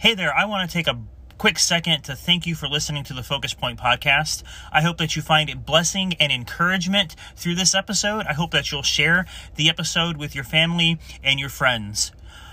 Hey 0.00 0.14
there, 0.14 0.32
I 0.32 0.44
want 0.44 0.70
to 0.70 0.72
take 0.72 0.86
a 0.86 0.96
quick 1.38 1.58
second 1.58 2.02
to 2.02 2.14
thank 2.14 2.46
you 2.46 2.54
for 2.54 2.68
listening 2.68 3.02
to 3.02 3.12
the 3.14 3.24
Focus 3.24 3.52
Point 3.52 3.80
podcast. 3.80 4.44
I 4.72 4.80
hope 4.80 4.96
that 4.98 5.16
you 5.16 5.22
find 5.22 5.66
blessing 5.66 6.14
and 6.20 6.30
encouragement 6.30 7.16
through 7.34 7.56
this 7.56 7.74
episode. 7.74 8.24
I 8.26 8.32
hope 8.32 8.52
that 8.52 8.70
you'll 8.70 8.84
share 8.84 9.26
the 9.56 9.68
episode 9.68 10.16
with 10.16 10.36
your 10.36 10.44
family 10.44 11.00
and 11.24 11.40
your 11.40 11.48
friends. 11.48 12.12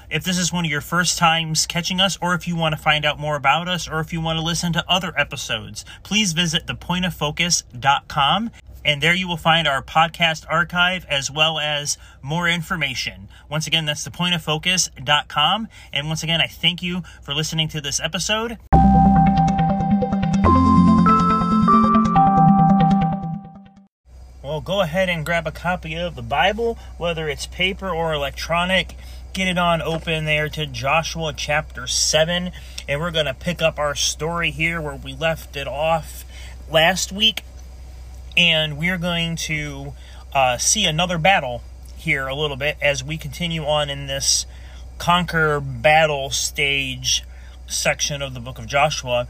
If 0.09 0.23
this 0.23 0.39
is 0.39 0.51
one 0.51 0.65
of 0.65 0.71
your 0.71 0.81
first 0.81 1.19
times 1.19 1.67
catching 1.67 1.99
us, 1.99 2.17
or 2.19 2.33
if 2.33 2.47
you 2.47 2.55
want 2.55 2.73
to 2.75 2.81
find 2.81 3.05
out 3.05 3.19
more 3.19 3.35
about 3.35 3.67
us, 3.67 3.87
or 3.87 3.99
if 3.99 4.11
you 4.11 4.21
want 4.21 4.39
to 4.39 4.43
listen 4.43 4.73
to 4.73 4.83
other 4.89 5.13
episodes, 5.15 5.85
please 6.01 6.33
visit 6.33 6.65
thepointoffocus.com 6.65 8.49
and 8.85 9.01
there 9.01 9.15
you 9.15 9.27
will 9.27 9.35
find 9.35 9.67
our 9.67 9.81
podcast 9.81 10.45
archive 10.47 11.05
as 11.09 11.31
well 11.31 11.57
as 11.57 11.97
more 12.21 12.47
information. 12.47 13.27
Once 13.49 13.65
again, 13.65 13.85
that's 13.85 14.07
thepointoffocus.com. 14.07 15.67
And 15.91 16.07
once 16.07 16.21
again, 16.21 16.39
I 16.39 16.47
thank 16.47 16.83
you 16.83 17.01
for 17.21 17.33
listening 17.33 17.67
to 17.69 17.81
this 17.81 17.99
episode. 17.99 18.59
Well, 24.43 24.61
go 24.61 24.81
ahead 24.81 25.09
and 25.09 25.25
grab 25.25 25.47
a 25.47 25.51
copy 25.51 25.95
of 25.95 26.15
the 26.15 26.21
Bible, 26.21 26.77
whether 26.99 27.27
it's 27.27 27.47
paper 27.47 27.89
or 27.89 28.13
electronic. 28.13 28.95
Get 29.33 29.47
it 29.47 29.57
on 29.57 29.81
open 29.81 30.25
there 30.25 30.47
to 30.49 30.67
Joshua 30.67 31.33
chapter 31.35 31.87
7. 31.87 32.51
And 32.87 33.01
we're 33.01 33.11
going 33.11 33.25
to 33.25 33.33
pick 33.33 33.63
up 33.63 33.79
our 33.79 33.95
story 33.95 34.51
here 34.51 34.79
where 34.79 34.95
we 34.95 35.13
left 35.13 35.57
it 35.57 35.67
off 35.67 36.23
last 36.69 37.11
week 37.11 37.43
and 38.37 38.77
we're 38.77 38.97
going 38.97 39.35
to 39.35 39.93
uh, 40.33 40.57
see 40.57 40.85
another 40.85 41.17
battle 41.17 41.61
here 41.95 42.27
a 42.27 42.35
little 42.35 42.57
bit 42.57 42.77
as 42.81 43.03
we 43.03 43.17
continue 43.17 43.63
on 43.63 43.89
in 43.89 44.07
this 44.07 44.45
conquer 44.97 45.59
battle 45.59 46.29
stage 46.29 47.23
section 47.67 48.21
of 48.21 48.33
the 48.33 48.39
book 48.39 48.59
of 48.59 48.67
Joshua. 48.67 49.27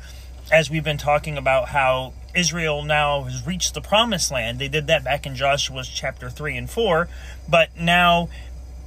As 0.51 0.69
we've 0.69 0.83
been 0.83 0.97
talking 0.97 1.37
about 1.37 1.69
how 1.69 2.13
Israel 2.35 2.83
now 2.83 3.23
has 3.23 3.47
reached 3.47 3.73
the 3.73 3.81
promised 3.81 4.29
land. 4.29 4.59
They 4.59 4.67
did 4.67 4.87
that 4.87 5.03
back 5.03 5.25
in 5.25 5.35
Joshua's 5.35 5.87
chapter 5.87 6.29
3 6.29 6.57
and 6.57 6.69
4. 6.69 7.07
But 7.49 7.69
now, 7.79 8.29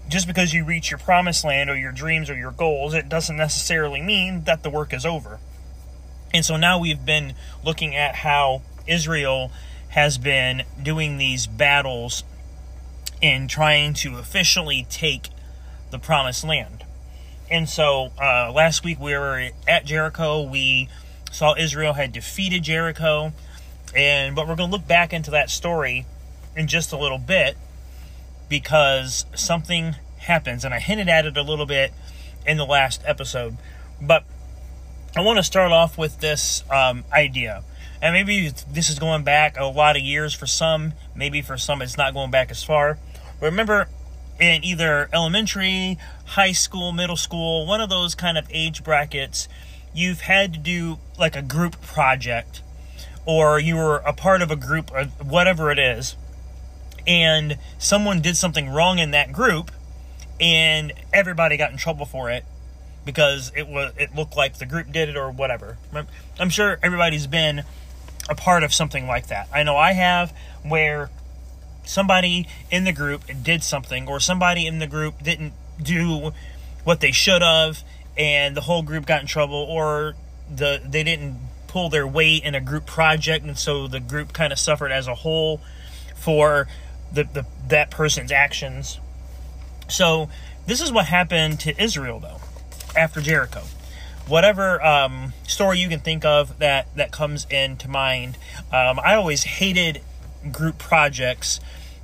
just 0.09 0.27
because 0.27 0.53
you 0.53 0.65
reach 0.65 0.91
your 0.91 0.99
promised 0.99 1.45
land 1.45 1.71
or 1.71 1.77
your 1.77 1.93
dreams 1.93 2.31
or 2.31 2.37
your 2.37 2.53
goals, 2.53 2.95
it 2.95 3.09
doesn't 3.09 3.37
necessarily 3.37 4.03
mean 4.03 4.45
that 4.45 4.63
the 4.63 4.71
work 4.71 4.93
is 4.93 5.07
over. 5.07 5.41
And 6.33 6.45
so 6.45 6.57
now 6.57 6.79
we've 6.79 7.05
been 7.05 7.35
looking 7.65 7.97
at 7.97 8.17
how 8.17 8.63
Israel 8.87 9.51
has 9.91 10.19
been 10.19 10.65
doing 10.83 11.17
these 11.17 11.47
battles 11.47 12.25
in 13.21 13.49
trying 13.49 13.95
to 13.95 14.17
officially 14.19 14.87
take 14.89 15.29
the 15.91 15.99
promised 15.99 16.45
land. 16.45 16.85
And 17.51 17.69
so 17.69 18.13
uh, 18.21 18.53
last 18.53 18.85
week 18.85 19.01
we 19.01 19.13
were 19.15 19.51
at 19.67 19.85
Jericho. 19.85 20.43
We 20.43 20.89
saw 21.33 21.55
Israel 21.57 21.95
had 21.95 22.13
defeated 22.13 22.63
Jericho. 22.63 23.33
And 23.95 24.37
but 24.37 24.47
we're 24.47 24.57
going 24.57 24.71
to 24.71 24.77
look 24.77 24.87
back 24.87 25.13
into 25.13 25.31
that 25.31 25.49
story 25.49 26.05
in 26.55 26.67
just 26.67 26.93
a 26.93 26.99
little 26.99 27.19
bit 27.19 27.57
because 28.49 29.25
something 29.35 29.97
happens. 30.19 30.65
And 30.65 30.75
I 30.75 30.79
hinted 30.79 31.09
at 31.09 31.25
it 31.25 31.37
a 31.37 31.43
little 31.43 31.67
bit 31.67 31.93
in 32.47 32.59
the 32.59 32.67
last 32.67 33.03
episode. 33.07 33.57
But 34.01 34.25
I 35.17 35.23
want 35.23 35.39
to 35.39 35.43
start 35.43 35.73
off 35.73 35.97
with 35.97 36.21
this 36.21 36.63
um, 36.71 37.05
idea 37.13 37.65
and 38.01 38.15
maybe 38.15 38.53
this 38.71 38.89
is 38.89 38.99
going 38.99 39.25
back 39.25 39.59
a 39.59 39.65
lot 39.65 39.97
of 39.97 40.03
years 40.03 40.35
for 40.35 40.47
some, 40.47 40.93
maybe 41.15 41.43
for 41.43 41.57
some 41.57 41.83
it's 41.83 41.97
not 41.97 42.15
going 42.15 42.31
back 42.31 42.51
as 42.51 42.63
far. 42.63 42.99
Remember, 43.41 43.89
in 44.41 44.65
either 44.65 45.09
elementary, 45.13 45.99
high 46.27 46.53
school, 46.53 46.93
middle 46.93 47.17
school, 47.17 47.67
one 47.67 47.81
of 47.81 47.91
those 47.91 48.15
kind 48.15 48.39
of 48.39 48.47
age 48.51 48.85
brackets, 48.85 49.49
you've 49.95 50.21
had 50.21 50.53
to 50.55 50.59
do 50.59 50.99
like 51.19 51.35
a 51.35 51.43
group 51.43 51.81
project 51.81 52.63
or 53.27 53.59
you 53.59 53.77
were 53.77 53.97
a 53.99 54.13
part 54.13 54.43
of 54.43 54.51
a 54.51 54.57
group 54.57 54.91
or 54.93 55.05
whatever 55.23 55.71
it 55.71 55.79
is 55.79 56.17
and 57.09 57.59
someone 57.79 58.21
did 58.21 58.37
something 58.37 58.69
wrong 58.69 58.99
in 58.99 59.13
that 59.13 59.33
group 59.33 59.71
and 60.39 60.93
everybody 61.13 61.57
got 61.57 61.73
in 61.73 61.79
trouble 61.79 62.05
for 62.05 62.31
it 62.31 62.45
because 63.05 63.51
it 63.57 63.67
was 63.67 63.93
it 63.97 64.15
looked 64.15 64.37
like 64.37 64.59
the 64.59 64.67
group 64.67 64.93
did 64.93 65.09
it 65.09 65.17
or 65.17 65.31
whatever. 65.31 65.79
I'm 66.39 66.51
sure 66.51 66.79
everybody's 66.83 67.27
been 67.27 67.65
a 68.29 68.35
part 68.35 68.63
of 68.63 68.73
something 68.73 69.07
like 69.07 69.29
that. 69.29 69.49
I 69.53 69.63
know 69.63 69.77
I 69.77 69.93
have 69.93 70.37
where 70.63 71.11
somebody 71.85 72.47
in 72.71 72.85
the 72.85 72.93
group 72.93 73.23
did 73.43 73.63
something 73.63 74.09
or 74.09 74.21
somebody 74.21 74.67
in 74.67 74.79
the 74.79 74.87
group 74.87 75.23
didn't 75.23 75.55
do 75.83 76.33
what 76.85 77.01
they 77.01 77.13
should 77.13 77.43
have 77.43 77.83
and 78.17 78.57
the 78.57 78.61
whole 78.61 78.83
group 78.83 79.07
got 79.07 79.21
in 79.21 79.27
trouble 79.27 79.57
or 79.57 80.15
the 80.55 80.81
they 80.85 81.03
didn't 81.03 81.39
pull 81.67 81.89
their 81.89 82.07
weight 82.07 82.43
in 82.45 82.55
a 82.55 82.61
group 82.61 82.85
project 82.85 83.45
and 83.45 83.57
so 83.57 83.87
the 83.87 84.01
group 84.01 84.33
kind 84.33 84.53
of 84.53 84.59
suffered 84.59 84.91
as 84.91 85.07
a 85.07 85.15
whole 85.15 85.61
for 86.15 86.69
the, 87.13 87.25
the 87.25 87.47
that 87.69 87.91
person's 87.91 88.33
actions. 88.33 88.99
So 89.89 90.29
this 90.67 90.83
is 90.83 90.93
what 90.93 91.07
happened 91.07 91.61
to 91.61 91.83
Israel 91.83 92.21
though 92.21 92.41
after 92.97 93.21
Jericho 93.21 93.63
whatever 94.29 94.85
um, 94.85 95.33
story 95.47 95.79
you 95.79 95.89
can 95.89 96.01
think 96.01 96.25
of 96.25 96.59
that 96.59 96.95
that 96.97 97.11
comes 97.11 97.47
into 97.51 97.89
mind. 97.89 98.37
Um, 98.73 99.01
I 99.01 99.15
always 99.15 99.45
hated 99.45 100.03
group 100.53 100.79
projects 100.79 101.61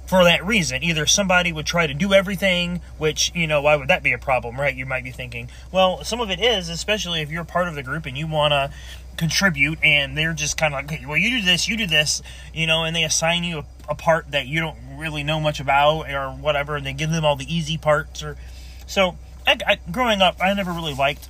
for 0.07 0.25
that 0.25 0.45
reason. 0.45 0.83
Either 0.83 1.07
somebody 1.07 1.53
would 1.53 1.67
try 1.67 1.87
to 1.87 1.95
do 1.95 2.13
everything, 2.13 2.81
which, 2.99 3.33
you 3.35 3.47
know, 3.47 3.63
why 3.63 3.77
would 3.77 3.89
that 3.89 4.03
be 4.03 4.13
a 4.13 4.19
problem, 4.19 4.61
right? 4.61 4.75
You 4.75 4.87
might 4.87 5.05
be 5.05 5.11
thinking. 5.11 5.51
Well, 5.73 6.05
some 6.05 6.21
of 6.21 6.31
it 6.31 6.41
is, 6.41 6.69
especially 6.69 7.21
if 7.21 7.31
you're 7.31 7.45
part 7.45 7.69
of 7.69 7.75
the 7.75 7.83
group 7.83 8.07
and 8.07 8.17
you 8.17 8.27
want 8.27 8.53
to 8.53 8.71
contribute 9.17 9.79
and 9.83 10.17
they're 10.17 10.33
just 10.33 10.57
kind 10.57 10.75
of 10.75 10.79
like, 10.79 10.93
okay, 10.93 11.07
well, 11.07 11.17
you 11.17 11.39
do 11.39 11.45
this, 11.45 11.69
you 11.69 11.77
do 11.77 11.87
this, 11.87 12.23
you 12.53 12.67
know, 12.67 12.85
and 12.85 12.95
they 12.95 13.05
assign 13.05 13.45
you 13.45 13.59
a, 13.61 13.65
a 13.91 13.95
part 13.95 14.31
that 14.33 14.47
you 14.47 14.61
don't 14.61 14.79
really 14.97 15.23
know 15.23 15.41
much 15.41 15.61
about 15.61 16.11
or 16.11 16.31
whatever, 16.31 16.77
and 16.77 16.85
they 16.85 16.93
give 16.93 17.11
them 17.11 17.25
all 17.25 17.37
the 17.37 17.53
easy 17.53 17.79
parts. 17.79 18.23
or 18.23 18.37
So, 18.87 19.17
I, 19.47 19.59
I, 19.67 19.79
growing 19.91 20.23
up, 20.23 20.37
I 20.41 20.53
never 20.55 20.73
really 20.73 20.95
liked 20.95 21.29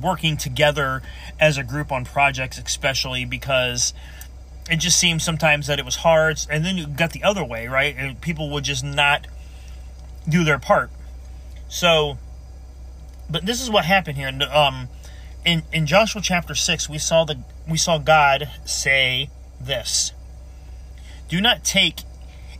working 0.00 0.36
together 0.36 1.02
as 1.40 1.58
a 1.58 1.62
group 1.62 1.90
on 1.92 2.04
projects, 2.04 2.58
especially 2.58 3.24
because 3.24 3.92
it 4.70 4.76
just 4.76 4.98
seemed 4.98 5.22
sometimes 5.22 5.66
that 5.66 5.78
it 5.78 5.84
was 5.84 5.96
hard. 5.96 6.40
And 6.50 6.64
then 6.64 6.76
you 6.76 6.86
got 6.86 7.12
the 7.12 7.22
other 7.22 7.44
way, 7.44 7.66
right? 7.66 7.94
And 7.96 8.20
people 8.20 8.50
would 8.50 8.64
just 8.64 8.84
not 8.84 9.26
do 10.28 10.44
their 10.44 10.58
part. 10.58 10.90
So, 11.68 12.18
but 13.30 13.46
this 13.46 13.60
is 13.60 13.70
what 13.70 13.84
happened 13.84 14.16
here. 14.18 14.30
Um, 14.52 14.88
in 15.44 15.62
in 15.72 15.86
Joshua 15.86 16.20
chapter 16.22 16.54
six, 16.54 16.88
we 16.88 16.98
saw 16.98 17.24
the 17.24 17.38
we 17.68 17.78
saw 17.78 17.98
God 17.98 18.50
say 18.64 19.30
this: 19.60 20.12
"Do 21.28 21.40
not 21.40 21.64
take 21.64 22.02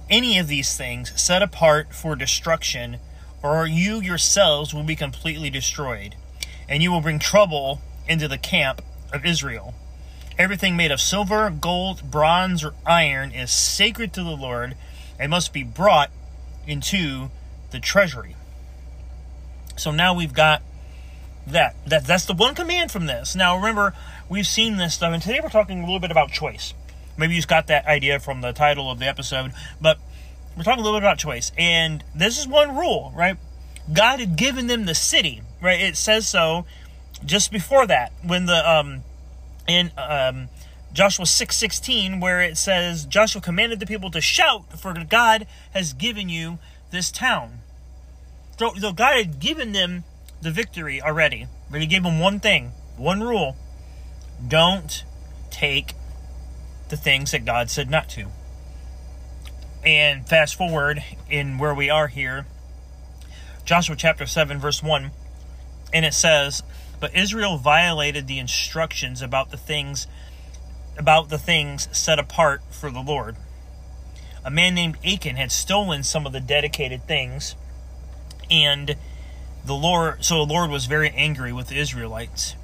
any 0.09 0.39
of 0.39 0.49
these 0.49 0.77
things 0.77 1.13
set 1.21 1.43
apart 1.43 1.93
for 1.93 2.15
destruction, 2.15 2.99
or 3.43 3.67
you 3.67 4.01
yourselves 4.01 4.73
will 4.73 4.85
be 4.85 4.97
completely 4.97 5.51
destroyed." 5.51 6.17
And 6.69 6.83
you 6.83 6.91
will 6.91 7.01
bring 7.01 7.19
trouble 7.19 7.81
into 8.09 8.29
the 8.29 8.39
camp 8.39 8.83
of 9.13 9.25
Israel. 9.25 9.75
Everything 10.39 10.77
made 10.77 10.91
of 10.91 11.01
silver, 11.01 11.51
gold, 11.51 12.11
bronze, 12.11 12.63
or 12.63 12.75
iron 12.85 13.33
is 13.33 13.51
sacred 13.51 14.13
to 14.13 14.23
the 14.23 14.37
Lord 14.37 14.77
and 15.19 15.31
must 15.31 15.53
be 15.53 15.63
brought 15.63 16.11
into 16.67 17.31
the 17.71 17.81
treasury. 17.81 18.37
So 19.77 19.91
now 19.91 20.15
we've 20.15 20.35
got 20.35 20.63
that. 21.47 21.75
that 21.87 22.07
that's 22.07 22.27
the 22.27 22.35
one 22.35 22.55
command 22.55 22.91
from 22.91 23.07
this. 23.07 23.35
Now 23.35 23.57
remember, 23.57 23.95
we've 24.29 24.47
seen 24.47 24.77
this 24.77 24.95
stuff, 24.95 25.13
and 25.13 25.23
today 25.23 25.41
we're 25.43 25.49
talking 25.49 25.79
a 25.79 25.85
little 25.85 26.01
bit 26.01 26.11
about 26.11 26.31
choice. 26.31 26.75
Maybe 27.17 27.35
you 27.35 27.39
just 27.39 27.49
got 27.49 27.69
that 27.69 27.87
idea 27.87 28.21
from 28.21 28.43
the 28.43 28.53
title 28.53 28.91
of 28.91 28.99
the 28.99 29.07
episode, 29.07 29.53
but 29.81 29.99
we're 30.57 30.65
talking 30.65 30.81
a 30.81 30.85
little 30.85 31.01
bit 31.01 31.05
about 31.05 31.19
choice. 31.19 31.51
And 31.57 32.05
this 32.15 32.39
is 32.39 32.47
one 32.47 32.77
rule, 32.77 33.13
right? 33.17 33.39
God 33.91 34.21
had 34.21 34.37
given 34.37 34.67
them 34.67 34.85
the 34.85 34.95
city 34.95 35.43
right? 35.61 35.81
It 35.81 35.97
says 35.97 36.29
so 36.29 36.67
just 37.25 37.51
before 37.51 37.87
that 37.87 38.13
when 38.23 38.47
the 38.47 38.69
um 38.69 39.03
in 39.67 39.91
um 39.97 40.49
Joshua 40.93 41.25
6:16 41.25 42.21
where 42.21 42.41
it 42.41 42.57
says 42.57 43.05
Joshua 43.05 43.41
commanded 43.41 43.81
the 43.81 43.87
people 43.87 44.11
to 44.11 44.21
shout 44.21 44.79
for 44.79 44.93
God 44.95 45.47
has 45.73 45.93
given 45.93 46.29
you 46.29 46.59
this 46.91 47.11
town. 47.11 47.61
So, 48.59 48.73
so 48.79 48.93
God 48.93 49.17
had 49.17 49.39
given 49.39 49.73
them 49.73 50.05
the 50.41 50.51
victory 50.51 51.03
already, 51.03 51.47
but 51.71 51.81
he 51.81 51.87
gave 51.87 52.03
them 52.03 52.19
one 52.19 52.41
thing, 52.41 52.73
one 52.97 53.23
rule. 53.23 53.57
Don't 54.47 55.05
take 55.51 55.93
the 56.89 56.97
things 56.97 57.33
that 57.33 57.45
God 57.45 57.69
said 57.69 57.91
not 57.91 58.09
to. 58.11 58.29
And 59.85 60.27
fast 60.27 60.55
forward 60.55 61.05
in 61.29 61.59
where 61.59 61.75
we 61.75 61.91
are 61.91 62.09
here, 62.09 62.47
Joshua 63.65 63.97
chapter 63.97 64.27
7 64.27 64.59
verse 64.59 64.83
1 64.83 65.11
and 65.93 66.05
it 66.05 66.15
says, 66.15 66.63
But 67.01 67.17
Israel 67.17 67.59
violated 67.59 68.27
the 68.27 68.39
instructions 68.39 69.23
about 69.23 69.51
the 69.51 69.57
things 69.57 70.07
about 70.99 71.29
the 71.29 71.39
things 71.39 71.89
set 71.93 72.19
apart 72.19 72.63
for 72.71 72.91
the 72.91 73.01
Lord. 73.01 73.37
A 74.45 74.51
man 74.51 74.75
named 74.75 74.97
Achan 75.05 75.37
had 75.37 75.53
stolen 75.53 76.03
some 76.03 76.25
of 76.25 76.33
the 76.33 76.41
dedicated 76.41 77.07
things, 77.07 77.55
and 78.51 78.97
the 79.65 79.75
Lord 79.75 80.25
so 80.25 80.37
the 80.37 80.53
Lord 80.53 80.71
was 80.71 80.87
very 80.87 81.11
angry 81.11 81.53
with 81.53 81.69
the 81.69 81.79
Israelites. 81.79 82.55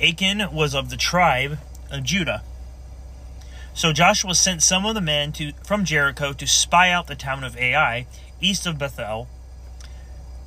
Achan 0.00 0.52
was 0.52 0.74
of 0.74 0.90
the 0.90 0.96
tribe 0.96 1.58
of 1.90 2.02
Judah. 2.02 2.42
So 3.74 3.92
Joshua 3.92 4.34
sent 4.34 4.62
some 4.62 4.86
of 4.86 4.94
the 4.94 5.00
men 5.00 5.32
to 5.32 5.52
from 5.64 5.84
Jericho 5.84 6.32
to 6.32 6.46
spy 6.46 6.90
out 6.90 7.08
the 7.08 7.14
town 7.14 7.44
of 7.44 7.56
Ai, 7.56 8.06
east 8.40 8.66
of 8.66 8.78
Bethel. 8.78 9.28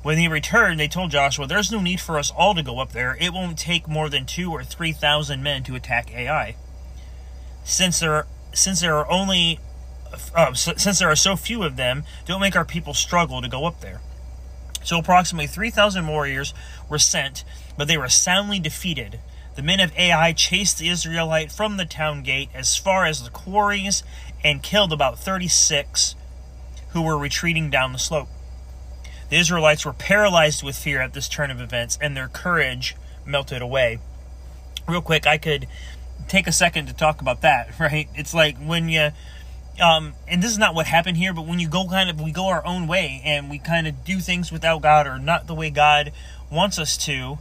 When 0.02 0.16
they 0.16 0.28
returned, 0.28 0.80
they 0.80 0.88
told 0.88 1.10
Joshua, 1.10 1.46
There's 1.46 1.70
no 1.70 1.80
need 1.80 2.00
for 2.00 2.18
us 2.18 2.30
all 2.30 2.54
to 2.54 2.62
go 2.62 2.78
up 2.78 2.92
there. 2.92 3.16
It 3.20 3.32
won't 3.32 3.58
take 3.58 3.86
more 3.86 4.08
than 4.08 4.24
two 4.24 4.50
or 4.50 4.64
three 4.64 4.92
thousand 4.92 5.42
men 5.42 5.62
to 5.64 5.74
attack 5.74 6.12
Ai. 6.14 6.56
Since 7.64 8.00
there 8.00 8.26
since 8.52 8.80
there 8.80 8.96
are 8.96 9.10
only 9.10 9.60
uh, 10.34 10.54
since 10.54 10.98
there 10.98 11.10
are 11.10 11.16
so 11.16 11.36
few 11.36 11.62
of 11.62 11.76
them, 11.76 12.04
don't 12.24 12.40
make 12.40 12.56
our 12.56 12.64
people 12.64 12.94
struggle 12.94 13.42
to 13.42 13.48
go 13.48 13.66
up 13.66 13.80
there. 13.80 14.00
So 14.82 14.98
approximately 14.98 15.46
3,000 15.46 16.06
warriors 16.06 16.54
were 16.88 16.98
sent, 16.98 17.44
but 17.76 17.86
they 17.86 17.98
were 17.98 18.08
soundly 18.08 18.58
defeated. 18.58 19.20
The 19.54 19.62
men 19.62 19.80
of 19.80 19.96
Ai 19.96 20.32
chased 20.32 20.78
the 20.78 20.88
Israelite 20.88 21.52
from 21.52 21.76
the 21.76 21.84
town 21.84 22.22
gate 22.22 22.48
as 22.54 22.76
far 22.76 23.04
as 23.04 23.22
the 23.22 23.30
quarries 23.30 24.02
and 24.42 24.62
killed 24.62 24.92
about 24.92 25.18
36 25.18 26.14
who 26.88 27.02
were 27.02 27.18
retreating 27.18 27.68
down 27.68 27.92
the 27.92 27.98
slope. 27.98 28.28
The 29.30 29.36
Israelites 29.36 29.86
were 29.86 29.92
paralyzed 29.92 30.62
with 30.62 30.76
fear 30.76 31.00
at 31.00 31.12
this 31.12 31.28
turn 31.28 31.50
of 31.50 31.60
events, 31.60 31.98
and 32.00 32.16
their 32.16 32.28
courage 32.28 32.96
melted 33.24 33.62
away. 33.62 34.00
Real 34.88 35.00
quick, 35.00 35.26
I 35.26 35.38
could 35.38 35.66
take 36.28 36.46
a 36.46 36.52
second 36.52 36.86
to 36.86 36.92
talk 36.92 37.20
about 37.20 37.40
that, 37.42 37.70
right? 37.80 38.08
It's 38.14 38.34
like 38.34 38.58
when 38.58 38.88
you 38.88 39.10
um, 39.80 40.14
and 40.28 40.42
this 40.42 40.50
is 40.50 40.58
not 40.58 40.74
what 40.74 40.86
happened 40.86 41.16
here, 41.16 41.32
but 41.32 41.46
when 41.46 41.58
you 41.58 41.68
go 41.68 41.86
kind 41.86 42.10
of, 42.10 42.20
we 42.20 42.32
go 42.32 42.48
our 42.48 42.64
own 42.66 42.86
way 42.86 43.22
and 43.24 43.48
we 43.48 43.58
kind 43.58 43.86
of 43.86 44.04
do 44.04 44.18
things 44.18 44.52
without 44.52 44.82
God 44.82 45.06
or 45.06 45.18
not 45.18 45.46
the 45.46 45.54
way 45.54 45.70
God 45.70 46.12
wants 46.50 46.78
us 46.78 46.96
to, 46.98 47.38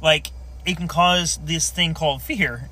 like 0.00 0.28
it 0.64 0.76
can 0.76 0.86
cause 0.86 1.38
this 1.44 1.70
thing 1.70 1.94
called 1.94 2.22
fear. 2.22 2.68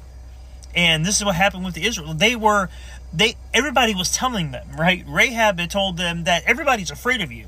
And 0.76 1.05
this 1.05 1.17
is 1.17 1.25
what 1.25 1.37
happened 1.37 1.64
with 1.64 1.75
the 1.75 1.87
Israel. 1.87 2.14
They 2.14 2.37
were, 2.37 2.69
they 3.12 3.37
everybody 3.52 3.94
was 3.94 4.12
telling 4.12 4.50
them, 4.50 4.69
right? 4.76 5.05
Rahab 5.06 5.58
had 5.58 5.70
told 5.70 5.97
them 5.97 6.25
that 6.25 6.44
everybody's 6.44 6.90
afraid 6.90 7.20
of 7.20 7.32
you. 7.32 7.47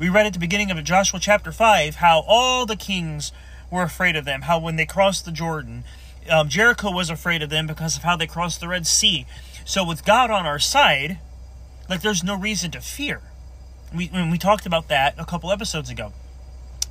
We 0.00 0.08
read 0.08 0.24
at 0.24 0.32
the 0.32 0.38
beginning 0.38 0.70
of 0.70 0.82
Joshua 0.82 1.20
chapter 1.20 1.52
five 1.52 1.96
how 1.96 2.24
all 2.26 2.64
the 2.64 2.74
kings 2.74 3.32
were 3.70 3.82
afraid 3.82 4.16
of 4.16 4.24
them. 4.24 4.42
How 4.42 4.58
when 4.58 4.76
they 4.76 4.86
crossed 4.86 5.26
the 5.26 5.30
Jordan, 5.30 5.84
um, 6.30 6.48
Jericho 6.48 6.90
was 6.90 7.10
afraid 7.10 7.42
of 7.42 7.50
them 7.50 7.66
because 7.66 7.98
of 7.98 8.02
how 8.02 8.16
they 8.16 8.26
crossed 8.26 8.60
the 8.60 8.68
Red 8.68 8.86
Sea. 8.86 9.26
So 9.66 9.84
with 9.84 10.06
God 10.06 10.30
on 10.30 10.46
our 10.46 10.58
side, 10.58 11.18
like 11.86 12.00
there's 12.00 12.24
no 12.24 12.34
reason 12.34 12.70
to 12.70 12.80
fear. 12.80 13.20
We 13.94 14.06
when 14.06 14.30
we 14.30 14.38
talked 14.38 14.64
about 14.64 14.88
that 14.88 15.16
a 15.18 15.26
couple 15.26 15.52
episodes 15.52 15.90
ago. 15.90 16.14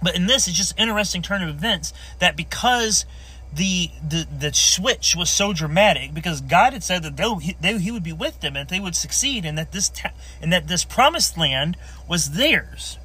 But 0.04 0.16
in 0.16 0.28
this, 0.28 0.48
it's 0.48 0.56
just 0.56 0.80
interesting 0.80 1.24
turn 1.24 1.42
of 1.42 1.50
events 1.50 1.94
that 2.20 2.38
because 2.38 3.08
the 3.54 3.90
the 4.08 4.28
the 4.32 4.54
switch 4.54 5.16
was 5.16 5.30
so 5.30 5.54
dramatic 5.54 6.14
because 6.14 6.42
God 6.42 6.74
had 6.74 6.84
said 6.84 7.02
that 7.04 7.18
they, 7.18 7.56
they, 7.60 7.78
he 7.80 7.92
would 7.92 8.04
be 8.04 8.14
with 8.14 8.42
them 8.42 8.56
and 8.56 8.70
they 8.70 8.80
would 8.80 8.96
succeed 8.96 9.44
and 9.44 9.58
that 9.58 9.72
this 9.72 9.90
ta- 9.90 10.12
and 10.42 10.54
that 10.54 10.68
this 10.68 10.86
promised 10.86 11.38
land 11.38 11.76
was 12.08 12.32
theirs. 12.32 13.00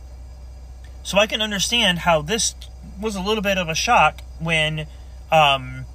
So 1.02 1.18
I 1.18 1.26
can 1.26 1.40
understand 1.40 2.00
how 2.00 2.22
this 2.22 2.54
was 3.00 3.16
a 3.16 3.20
little 3.20 3.42
bit 3.42 3.58
of 3.58 3.68
a 3.68 3.74
shock 3.74 4.20
when 4.38 4.86
um, 5.30 5.86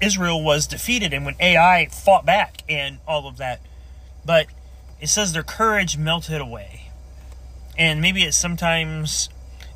Israel 0.00 0.42
was 0.42 0.66
defeated 0.66 1.12
and 1.12 1.24
when 1.24 1.36
Ai 1.40 1.86
fought 1.86 2.26
back 2.26 2.62
and 2.68 2.98
all 3.06 3.26
of 3.26 3.36
that. 3.38 3.60
But 4.24 4.46
it 5.00 5.08
says 5.08 5.32
their 5.32 5.42
courage 5.42 5.96
melted 5.96 6.40
away. 6.40 6.90
And 7.76 8.00
maybe 8.00 8.22
it's 8.22 8.36
sometimes 8.36 9.28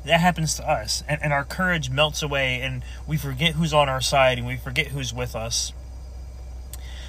that 0.05 0.19
happens 0.19 0.55
to 0.55 0.69
us 0.69 1.03
and, 1.07 1.21
and 1.21 1.33
our 1.33 1.43
courage 1.43 1.89
melts 1.89 2.21
away 2.21 2.61
and 2.61 2.83
we 3.07 3.17
forget 3.17 3.55
who's 3.55 3.73
on 3.73 3.89
our 3.89 4.01
side 4.01 4.37
and 4.37 4.47
we 4.47 4.57
forget 4.57 4.87
who's 4.87 5.13
with 5.13 5.35
us. 5.35 5.73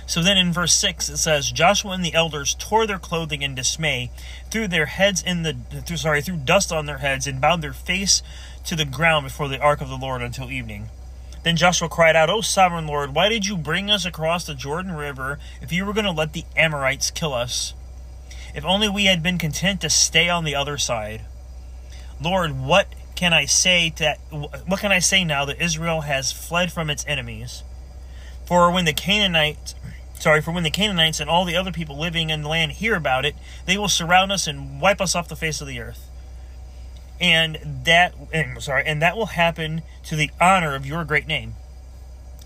So 0.07 0.23
then 0.23 0.37
in 0.37 0.53
verse 0.53 0.73
6 0.75 1.09
it 1.09 1.19
says 1.19 1.53
Joshua 1.53 1.93
and 1.93 2.05
the 2.05 2.15
elders 2.15 2.57
tore 2.59 2.87
their 2.87 2.99
clothing 2.99 3.43
in 3.43 3.55
dismay, 3.55 4.11
threw 4.51 4.67
their 4.67 4.87
heads 4.87 5.23
in 5.23 5.43
the 5.43 5.57
through, 5.87 5.99
sorry, 5.99 6.21
threw 6.21 6.37
dust 6.37 6.73
on 6.73 6.87
their 6.87 6.99
heads 6.99 7.27
and 7.27 7.41
bowed 7.41 7.63
their 7.63 7.73
face 7.73 8.23
to 8.67 8.75
the 8.75 8.85
ground 8.85 9.25
before 9.25 9.49
the 9.49 9.61
ark 9.61 9.81
of 9.81 9.89
the 9.89 9.97
Lord 9.97 10.21
until 10.21 10.51
evening. 10.51 10.89
Then 11.43 11.57
Joshua 11.57 11.89
cried 11.89 12.17
out, 12.17 12.29
O 12.29 12.41
sovereign 12.41 12.87
Lord, 12.87 13.15
why 13.15 13.29
did 13.29 13.47
you 13.47 13.57
bring 13.57 13.91
us 13.91 14.05
across 14.05 14.45
the 14.45 14.55
Jordan 14.55 14.93
River 14.93 15.39
if 15.63 15.73
you 15.73 15.87
were 15.87 15.95
going 15.95 16.05
to 16.05 16.11
let 16.11 16.33
the 16.33 16.45
Amorites 16.57 17.11
kill 17.11 17.33
us? 17.33 17.73
If 18.55 18.65
only 18.65 18.89
we 18.89 19.07
had 19.07 19.23
been 19.23 19.39
content 19.39 19.81
to 19.81 19.91
stay 19.91 20.29
on 20.29 20.45
the 20.45 20.55
other 20.55 20.77
side. 20.77 21.23
Lord, 22.22 22.58
what 22.58 22.88
can 23.14 23.32
I 23.32 23.44
say 23.44 23.93
that 23.99 24.19
what 24.31 24.81
can 24.81 24.93
I 24.93 24.99
say 24.99 25.25
now 25.25 25.44
that 25.44 25.61
Israel 25.61 26.02
has 26.02 26.32
fled 26.32 26.72
from 26.72 26.90
its 26.90 27.05
enemies? 27.06 27.62
For 28.46 28.70
when 28.70 28.84
the 28.84 28.93
Canaanites 28.93 29.75
sorry, 30.14 30.43
for 30.43 30.50
when 30.50 30.64
the 30.64 30.70
Canaanites 30.70 31.19
and 31.19 31.31
all 31.31 31.46
the 31.46 31.56
other 31.56 31.72
people 31.72 31.99
living 31.99 32.28
in 32.28 32.43
the 32.43 32.49
land 32.49 32.72
hear 32.72 32.94
about 32.94 33.25
it, 33.25 33.34
they 33.64 33.78
will 33.78 33.88
surround 33.88 34.31
us 34.31 34.46
and 34.46 34.81
wipe 34.81 35.00
us 35.00 35.14
off 35.14 35.28
the 35.28 35.37
face 35.37 35.62
of 35.62 35.67
the 35.67 35.81
earth 35.81 36.11
and 37.20 37.58
that 37.84 38.14
and 38.32 38.61
sorry, 38.62 38.84
and 38.87 39.02
that 39.02 39.17
will 39.17 39.26
happen 39.26 39.82
to 40.05 40.17
the 40.17 40.31
honor 40.40 40.75
of 40.75 40.87
your 40.87 41.05
great 41.05 41.26
name. 41.26 41.55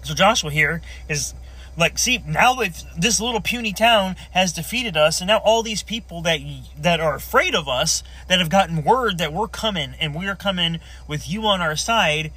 So 0.02 0.14
Joshua 0.14 0.50
here 0.50 0.82
is 1.08 1.34
like, 1.76 1.98
see, 1.98 2.22
now 2.26 2.60
if 2.60 2.82
this 2.96 3.20
little 3.20 3.40
puny 3.40 3.72
town 3.72 4.16
has 4.32 4.52
defeated 4.52 4.96
us, 4.96 5.20
and 5.20 5.28
now 5.28 5.38
all 5.38 5.62
these 5.62 5.82
people 5.82 6.22
that 6.22 6.40
that 6.78 7.00
are 7.00 7.14
afraid 7.14 7.54
of 7.54 7.68
us, 7.68 8.02
that 8.28 8.38
have 8.38 8.50
gotten 8.50 8.84
word 8.84 9.18
that 9.18 9.32
we're 9.32 9.48
coming 9.48 9.94
and 10.00 10.14
we 10.14 10.26
are 10.26 10.36
coming 10.36 10.80
with 11.08 11.28
you 11.28 11.42
on 11.46 11.60
our 11.60 11.76
side, 11.76 12.32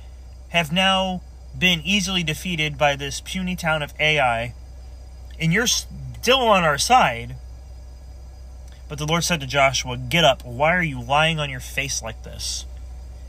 have 0.50 0.72
now 0.72 1.22
been 1.58 1.82
easily 1.84 2.24
defeated 2.24 2.78
by 2.78 2.96
this 2.96 3.22
puny 3.22 3.56
town 3.56 3.82
of 3.82 3.94
Ai, 4.00 4.54
and 5.40 5.54
you're 5.54 5.68
still 5.68 6.40
on 6.40 6.64
our 6.64 6.78
side. 6.78 7.36
But 8.90 8.98
the 9.00 9.06
Lord 9.06 9.24
said 9.24 9.42
to 9.42 9.48
Joshua, 9.48 9.98
Get 9.98 10.24
up. 10.24 10.46
Why 10.46 10.76
are 10.76 10.84
you 10.84 11.02
lying 11.02 11.40
on 11.40 11.50
your 11.50 11.60
face 11.60 12.02
like 12.02 12.24
this? 12.24 12.66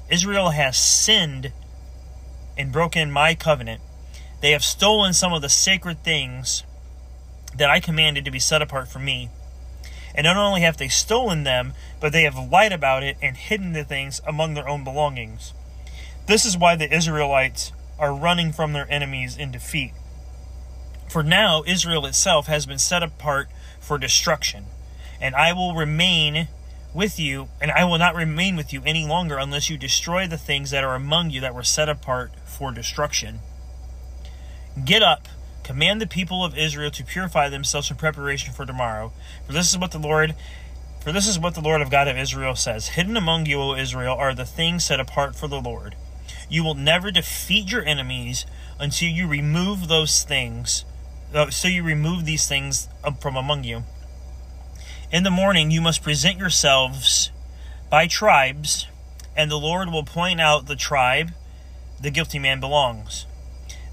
Israel 0.09 0.51
has 0.51 0.77
sinned 0.77 1.53
and 2.57 2.73
broken 2.73 3.11
my 3.11 3.35
covenant. 3.35 3.81
They 4.41 4.53
have 4.53 4.65
stolen 4.65 5.13
some 5.13 5.33
of 5.33 5.43
the 5.43 5.49
sacred 5.49 6.05
things 6.05 6.65
that 7.57 7.71
I 7.71 7.81
commanded 7.81 8.25
to 8.25 8.31
be 8.31 8.39
set 8.39 8.63
apart 8.63 8.89
for 8.89 8.99
me. 8.99 9.31
And 10.15 10.25
not 10.25 10.37
only 10.37 10.61
have 10.63 10.77
they 10.77 10.89
stolen 10.89 11.45
them, 11.45 11.73
but 12.01 12.13
they 12.13 12.23
have 12.23 12.51
lied 12.51 12.73
about 12.73 13.03
it 13.03 13.17
and 13.21 13.37
hidden 13.37 13.73
the 13.73 13.85
things 13.85 14.21
among 14.27 14.55
their 14.55 14.69
own 14.69 14.85
belongings. 14.85 15.53
This 16.27 16.45
is 16.45 16.57
why 16.57 16.77
the 16.77 16.93
Israelites 16.93 17.73
are 17.99 18.15
running 18.15 18.53
from 18.53 18.73
their 18.73 18.91
enemies 18.91 19.37
in 19.37 19.51
defeat. 19.51 19.93
For 21.09 21.23
now, 21.23 21.63
Israel 21.67 22.07
itself 22.07 22.47
has 22.47 22.67
been 22.67 22.79
set 22.79 23.03
apart 23.03 23.49
for 23.81 23.99
destruction 23.99 24.67
and 25.21 25.35
I 25.35 25.53
will 25.53 25.75
remain 25.75 26.49
with 26.95 27.19
you, 27.19 27.49
and 27.61 27.71
I 27.71 27.85
will 27.85 27.99
not 27.99 28.15
remain 28.15 28.57
with 28.57 28.73
you 28.73 28.83
any 28.87 29.07
longer 29.07 29.37
unless 29.37 29.69
you 29.69 29.77
destroy 29.77 30.27
the 30.27 30.39
things 30.39 30.71
that 30.71 30.85
are 30.85 30.95
among 30.95 31.31
you 31.31 31.41
that 31.41 31.55
were 31.55 31.63
set 31.63 31.89
apart 31.89 32.33
for 32.45 32.73
destruction. 32.73 33.41
Get 34.85 35.03
up, 35.03 35.29
command 35.63 36.01
the 36.01 36.07
people 36.07 36.45
of 36.45 36.57
Israel 36.57 36.91
to 36.91 37.05
purify 37.05 37.49
themselves 37.49 37.91
in 37.91 37.97
preparation 37.97 38.53
for 38.53 38.67
tomorrow. 38.67 39.13
For 39.47 39.53
this 39.53 39.71
is 39.71 39.79
what 39.79 39.93
the 39.93 39.99
Lord 39.99 40.35
for 41.01 41.13
this 41.13 41.27
is 41.27 41.39
what 41.39 41.55
the 41.55 41.61
Lord 41.63 41.81
of 41.81 41.91
God 41.91 42.09
of 42.09 42.19
Israel 42.19 42.55
says 42.55 42.89
Hidden 42.89 43.17
among 43.17 43.47
you, 43.47 43.61
O 43.61 43.75
Israel, 43.75 44.15
are 44.15 44.35
the 44.35 44.45
things 44.45 44.85
set 44.85 45.01
apart 45.01 45.37
for 45.37 45.49
the 45.49 45.61
Lord. 45.61 45.95
You 46.51 46.65
will 46.65 46.75
never 46.75 47.11
defeat 47.11 47.71
your 47.71 47.85
enemies 47.85 48.45
until 48.79 49.09
you 49.09 49.27
remove 49.27 49.89
those 49.89 50.23
things, 50.23 50.85
uh, 51.33 51.51
so 51.51 51.69
you 51.69 51.83
remove 51.83 52.25
these 52.25 52.47
things 52.47 52.89
from 53.21 53.37
among 53.37 53.65
you. 53.65 53.85
In 55.11 55.23
the 55.23 55.31
morning 55.31 55.71
you 55.71 55.81
must 55.81 56.03
present 56.03 56.37
yourselves 56.37 57.31
by 57.89 58.07
tribes, 58.07 58.87
and 59.37 59.51
the 59.51 59.57
Lord 59.57 59.91
will 59.91 60.05
point 60.05 60.41
out 60.41 60.67
the 60.67 60.77
tribe 60.77 61.31
the 62.01 62.11
guilty 62.11 62.39
man 62.39 62.61
belongs. 62.61 63.27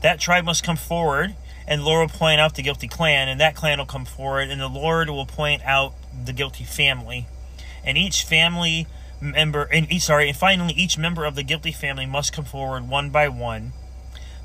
That 0.05 0.19
tribe 0.19 0.45
must 0.45 0.63
come 0.63 0.77
forward, 0.77 1.35
and 1.67 1.81
the 1.81 1.85
Lord 1.85 2.11
will 2.11 2.19
point 2.19 2.39
out 2.39 2.53
the 2.53 2.61
guilty 2.61 2.87
clan, 2.87 3.27
and 3.27 3.39
that 3.41 3.55
clan 3.55 3.79
will 3.79 3.87
come 3.87 4.05
forward, 4.05 4.51
and 4.51 4.61
the 4.61 4.67
Lord 4.67 5.09
will 5.09 5.25
point 5.25 5.63
out 5.63 5.95
the 6.25 6.31
guilty 6.31 6.63
family. 6.63 7.25
And 7.83 7.97
each 7.97 8.21
family 8.21 8.85
member, 9.19 9.63
and 9.63 9.91
each 9.91 10.03
sorry, 10.03 10.29
and 10.29 10.37
finally 10.37 10.75
each 10.75 10.95
member 10.95 11.25
of 11.25 11.33
the 11.33 11.41
guilty 11.41 11.71
family 11.71 12.05
must 12.05 12.33
come 12.33 12.45
forward 12.45 12.87
one 12.87 13.09
by 13.09 13.27
one. 13.29 13.73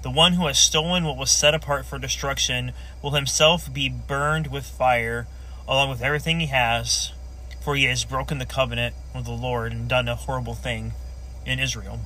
The 0.01 0.11
one 0.11 0.33
who 0.33 0.47
has 0.47 0.59
stolen 0.59 1.05
what 1.05 1.19
was 1.19 1.31
set 1.31 1.55
apart 1.55 1.85
for 1.85 1.99
destruction 1.99 2.73
will 3.03 3.11
himself 3.11 3.71
be 3.71 3.91
burned 3.91 4.47
with 4.47 4.65
fire 4.65 5.27
along 5.69 5.91
with 5.91 6.01
everything 6.01 6.41
he 6.41 6.47
has, 6.47 7.13
for 7.63 7.77
he 7.77 7.85
has 7.85 8.07
broken 8.07 8.39
the 8.39 8.47
covenant 8.47 8.95
with 9.15 9.27
the 9.27 9.33
Lord 9.33 9.73
and 9.73 9.91
done 9.91 10.09
a 10.09 10.17
horrible 10.17 10.55
thing 10.55 10.95
in 11.45 11.59
Israel. 11.59 12.01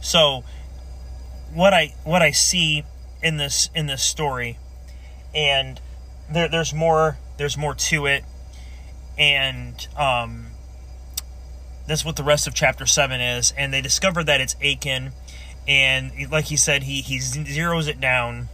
So, 0.00 0.44
what 1.52 1.74
I 1.74 1.94
what 2.04 2.22
I 2.22 2.30
see 2.30 2.84
in 3.22 3.36
this 3.36 3.70
in 3.74 3.86
this 3.86 4.02
story, 4.02 4.58
and 5.34 5.80
there, 6.32 6.48
there's 6.48 6.72
more 6.72 7.18
there's 7.36 7.56
more 7.56 7.74
to 7.74 8.06
it, 8.06 8.24
and 9.18 9.86
um, 9.96 10.46
that's 11.90 12.04
what 12.04 12.14
the 12.14 12.22
rest 12.22 12.46
of 12.46 12.54
chapter 12.54 12.86
7 12.86 13.20
is. 13.20 13.52
And 13.56 13.72
they 13.72 13.80
discover 13.80 14.22
that 14.22 14.40
it's 14.40 14.54
Achan, 14.62 15.12
And 15.66 16.12
like 16.30 16.46
he 16.46 16.56
said, 16.56 16.84
he, 16.84 17.00
he 17.02 17.18
zeroes 17.18 17.88
it 17.88 18.00
down. 18.00 18.48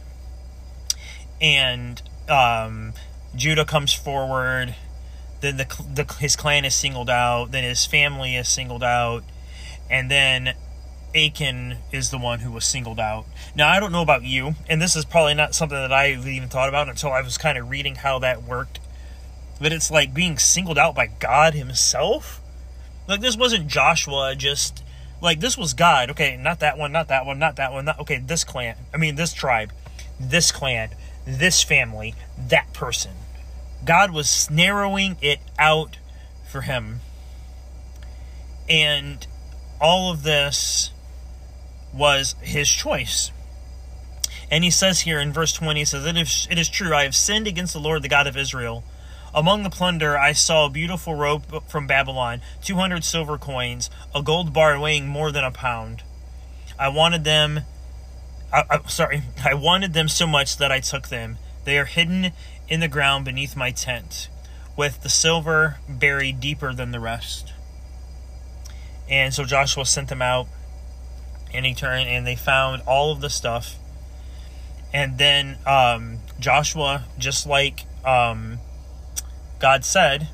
And 1.39 2.01
um, 2.27 2.93
Judah 3.35 3.63
comes 3.63 3.93
forward. 3.93 4.75
Then 5.41 5.57
the, 5.57 5.65
the 5.93 6.15
his 6.15 6.35
clan 6.35 6.65
is 6.65 6.73
singled 6.73 7.11
out. 7.11 7.51
Then 7.51 7.63
his 7.63 7.85
family 7.85 8.35
is 8.35 8.49
singled 8.49 8.83
out. 8.83 9.23
And 9.87 10.09
then 10.09 10.55
Achan 11.17 11.77
is 11.91 12.11
the 12.11 12.17
one 12.17 12.39
who 12.39 12.51
was 12.51 12.63
singled 12.63 12.99
out. 12.99 13.25
Now, 13.55 13.69
I 13.69 13.79
don't 13.79 13.91
know 13.91 14.03
about 14.03 14.23
you, 14.23 14.53
and 14.69 14.79
this 14.81 14.95
is 14.95 15.03
probably 15.03 15.33
not 15.33 15.55
something 15.55 15.77
that 15.77 15.91
I 15.91 16.11
even 16.11 16.47
thought 16.47 16.69
about 16.69 16.89
until 16.89 17.11
I 17.11 17.21
was 17.21 17.37
kind 17.37 17.57
of 17.57 17.69
reading 17.69 17.95
how 17.95 18.19
that 18.19 18.43
worked. 18.43 18.79
But 19.59 19.73
it's 19.73 19.89
like 19.89 20.13
being 20.13 20.37
singled 20.37 20.77
out 20.77 20.93
by 20.93 21.07
God 21.07 21.55
Himself. 21.55 22.41
Like, 23.07 23.21
this 23.21 23.35
wasn't 23.35 23.67
Joshua 23.67 24.35
just. 24.35 24.83
Like, 25.19 25.39
this 25.39 25.57
was 25.57 25.73
God. 25.73 26.11
Okay, 26.11 26.37
not 26.37 26.59
that 26.59 26.77
one, 26.77 26.91
not 26.91 27.07
that 27.07 27.25
one, 27.25 27.39
not 27.39 27.55
that 27.55 27.73
one. 27.73 27.85
Not, 27.85 27.99
okay, 28.01 28.19
this 28.19 28.43
clan. 28.43 28.75
I 28.93 28.97
mean, 28.97 29.15
this 29.15 29.33
tribe, 29.33 29.73
this 30.19 30.51
clan, 30.51 30.91
this 31.25 31.63
family, 31.63 32.13
that 32.37 32.71
person. 32.73 33.13
God 33.83 34.11
was 34.11 34.49
narrowing 34.51 35.17
it 35.21 35.39
out 35.57 35.97
for 36.47 36.61
him. 36.61 36.99
And 38.69 39.25
all 39.81 40.11
of 40.11 40.21
this 40.21 40.91
was 41.93 42.35
his 42.41 42.69
choice. 42.69 43.31
And 44.49 44.63
he 44.63 44.71
says 44.71 45.01
here 45.01 45.19
in 45.19 45.33
verse 45.33 45.51
20, 45.53 45.81
he 45.81 45.85
says, 45.85 46.05
it 46.05 46.17
is, 46.17 46.47
it 46.49 46.57
is 46.57 46.69
true, 46.69 46.93
I 46.93 47.03
have 47.03 47.15
sinned 47.15 47.47
against 47.47 47.73
the 47.73 47.79
Lord, 47.79 48.01
the 48.01 48.09
God 48.09 48.27
of 48.27 48.37
Israel. 48.37 48.83
Among 49.33 49.63
the 49.63 49.69
plunder, 49.69 50.17
I 50.17 50.31
saw 50.31 50.65
a 50.65 50.69
beautiful 50.69 51.15
robe 51.15 51.63
from 51.67 51.85
Babylon, 51.85 52.41
200 52.63 53.03
silver 53.03 53.37
coins, 53.37 53.89
a 54.15 54.23
gold 54.23 54.53
bar 54.53 54.79
weighing 54.79 55.07
more 55.07 55.31
than 55.31 55.43
a 55.43 55.51
pound. 55.51 56.03
I 56.79 56.89
wanted 56.89 57.23
them, 57.23 57.61
I, 58.53 58.63
I, 58.69 58.87
sorry, 58.87 59.23
I 59.43 59.53
wanted 59.53 59.93
them 59.93 60.07
so 60.07 60.25
much 60.25 60.57
that 60.57 60.71
I 60.71 60.79
took 60.79 61.09
them. 61.09 61.37
They 61.65 61.77
are 61.77 61.85
hidden 61.85 62.31
in 62.69 62.79
the 62.79 62.87
ground 62.87 63.25
beneath 63.25 63.55
my 63.55 63.71
tent, 63.71 64.29
with 64.77 65.03
the 65.03 65.09
silver 65.09 65.77
buried 65.89 66.39
deeper 66.39 66.73
than 66.73 66.91
the 66.91 66.99
rest. 66.99 67.53
And 69.09 69.33
so 69.33 69.43
Joshua 69.43 69.85
sent 69.85 70.07
them 70.07 70.21
out 70.21 70.47
and 71.57 71.65
he 71.65 71.73
turned 71.73 72.07
and 72.07 72.25
they 72.25 72.35
found 72.35 72.83
all 72.83 73.11
of 73.11 73.19
the 73.19 73.31
stuff. 73.31 73.75
And 74.93 75.17
then 75.17 75.57
um, 75.65 76.19
joshua 76.39 77.05
just 77.17 77.47
like 77.47 77.81
um, 78.05 78.59
god 79.59 79.83
said 79.83 80.29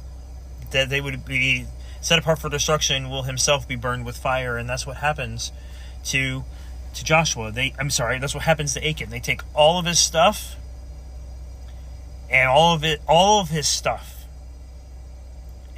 that 0.72 0.90
they 0.90 1.00
would 1.00 1.24
be 1.24 1.66
set 2.02 2.20
apart 2.20 2.40
for 2.40 2.50
destruction 2.50 3.10
will 3.10 3.24
himself 3.24 3.66
be 3.66 3.78
burned 3.78 4.06
with 4.06 4.18
fire. 4.18 4.58
And 4.58 4.70
that's 4.70 4.86
what 4.86 4.98
happens 4.98 5.54
to 6.06 6.44
to 6.94 7.04
joshua. 7.06 7.52
They 7.52 7.74
i'm 7.80 7.90
sorry 7.90 8.20
that's 8.20 8.36
what 8.36 8.44
happens 8.44 8.74
to 8.74 8.86
achan. 8.86 9.10
They 9.10 9.22
take 9.22 9.42
all 9.54 9.80
of 9.80 9.86
his 9.86 10.00
stuff 10.00 10.58
and 12.30 12.50
all 12.50 12.76
of 12.76 12.84
it 12.84 13.02
all 13.08 13.40
of 13.40 13.48
his 13.48 13.68
stuff 13.68 14.26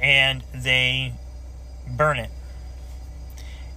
and 0.00 0.42
they 0.52 1.14
burn 1.88 2.18
it. 2.18 2.30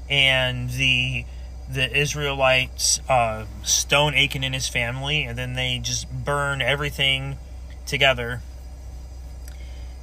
And 0.09 0.71
the 0.71 1.25
the 1.69 1.95
Israelites 1.95 2.99
uh, 3.07 3.45
stone 3.63 4.15
Achan 4.15 4.43
and 4.43 4.55
his 4.55 4.67
family, 4.67 5.23
and 5.23 5.37
then 5.37 5.53
they 5.53 5.79
just 5.81 6.11
burn 6.11 6.61
everything 6.61 7.37
together. 7.85 8.41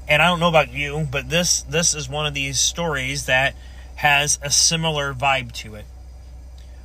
And 0.08 0.22
I 0.22 0.28
don't 0.28 0.38
know 0.38 0.48
about 0.48 0.72
you, 0.72 1.08
but 1.10 1.28
this 1.28 1.62
this 1.62 1.94
is 1.94 2.08
one 2.08 2.26
of 2.26 2.34
these 2.34 2.60
stories 2.60 3.26
that 3.26 3.54
has 3.96 4.38
a 4.42 4.50
similar 4.50 5.12
vibe 5.12 5.52
to 5.52 5.74
it. 5.74 5.86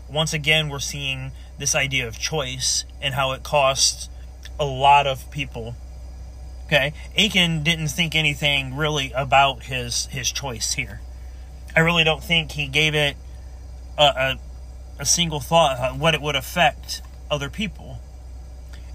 Once 0.10 0.34
again, 0.34 0.70
we're 0.70 0.80
seeing 0.80 1.32
this 1.60 1.76
idea 1.76 2.08
of 2.08 2.18
choice 2.18 2.86
and 3.02 3.14
how 3.14 3.32
it 3.34 3.44
costs 3.44 4.10
a 4.60 4.66
lot 4.66 5.06
of 5.06 5.30
people. 5.30 5.76
Okay, 6.66 6.94
Achan 7.18 7.64
didn't 7.64 7.90
think 7.90 8.16
anything 8.16 8.76
really 8.76 9.12
about 9.16 9.64
his 9.64 10.08
his 10.08 10.32
choice 10.32 10.74
here. 10.74 11.02
I 11.76 11.82
really 11.82 12.04
don't 12.04 12.24
think 12.24 12.54
he 12.54 12.68
gave 12.68 12.96
it 12.96 13.16
a, 13.98 14.04
a 14.04 14.40
a 15.02 15.06
single 15.06 15.40
thought 15.40 15.80
uh, 15.80 15.94
what 15.94 16.14
it 16.14 16.22
would 16.22 16.36
affect 16.36 17.02
other 17.30 17.50
people. 17.50 17.98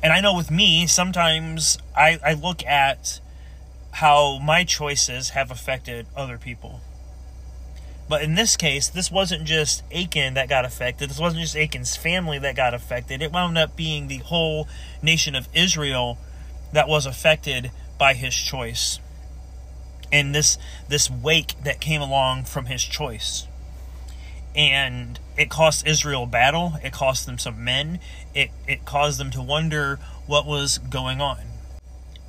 And 0.02 0.12
I 0.12 0.20
know 0.20 0.36
with 0.36 0.52
me, 0.52 0.86
sometimes 0.86 1.78
I, 1.96 2.20
I 2.24 2.34
look 2.34 2.64
at 2.64 3.20
how 3.90 4.38
my 4.38 4.62
choices 4.62 5.30
have 5.30 5.50
affected 5.50 6.06
other 6.14 6.38
people. 6.38 6.80
But 8.08 8.22
in 8.22 8.36
this 8.36 8.56
case, 8.56 8.88
this 8.88 9.10
wasn't 9.10 9.44
just 9.44 9.82
Achan 9.92 10.34
that 10.34 10.48
got 10.48 10.64
affected. 10.64 11.10
This 11.10 11.18
wasn't 11.18 11.42
just 11.42 11.56
Achan's 11.56 11.96
family 11.96 12.38
that 12.38 12.54
got 12.54 12.72
affected. 12.72 13.20
It 13.20 13.32
wound 13.32 13.58
up 13.58 13.74
being 13.74 14.06
the 14.06 14.18
whole 14.18 14.68
nation 15.02 15.34
of 15.34 15.48
Israel 15.54 16.18
that 16.72 16.86
was 16.86 17.04
affected 17.04 17.72
by 17.98 18.14
his 18.14 18.34
choice. 18.34 19.00
And 20.12 20.32
this 20.32 20.56
this 20.88 21.10
wake 21.10 21.54
that 21.64 21.80
came 21.80 22.00
along 22.00 22.44
from 22.44 22.66
his 22.66 22.84
choice 22.84 23.48
and 24.56 25.20
it 25.36 25.50
cost 25.50 25.86
Israel 25.86 26.26
battle. 26.26 26.74
It 26.82 26.92
cost 26.92 27.26
them 27.26 27.38
some 27.38 27.62
men. 27.62 28.00
It 28.34 28.50
it 28.66 28.84
caused 28.84 29.20
them 29.20 29.30
to 29.32 29.42
wonder 29.42 29.98
what 30.26 30.46
was 30.46 30.78
going 30.78 31.20
on, 31.20 31.40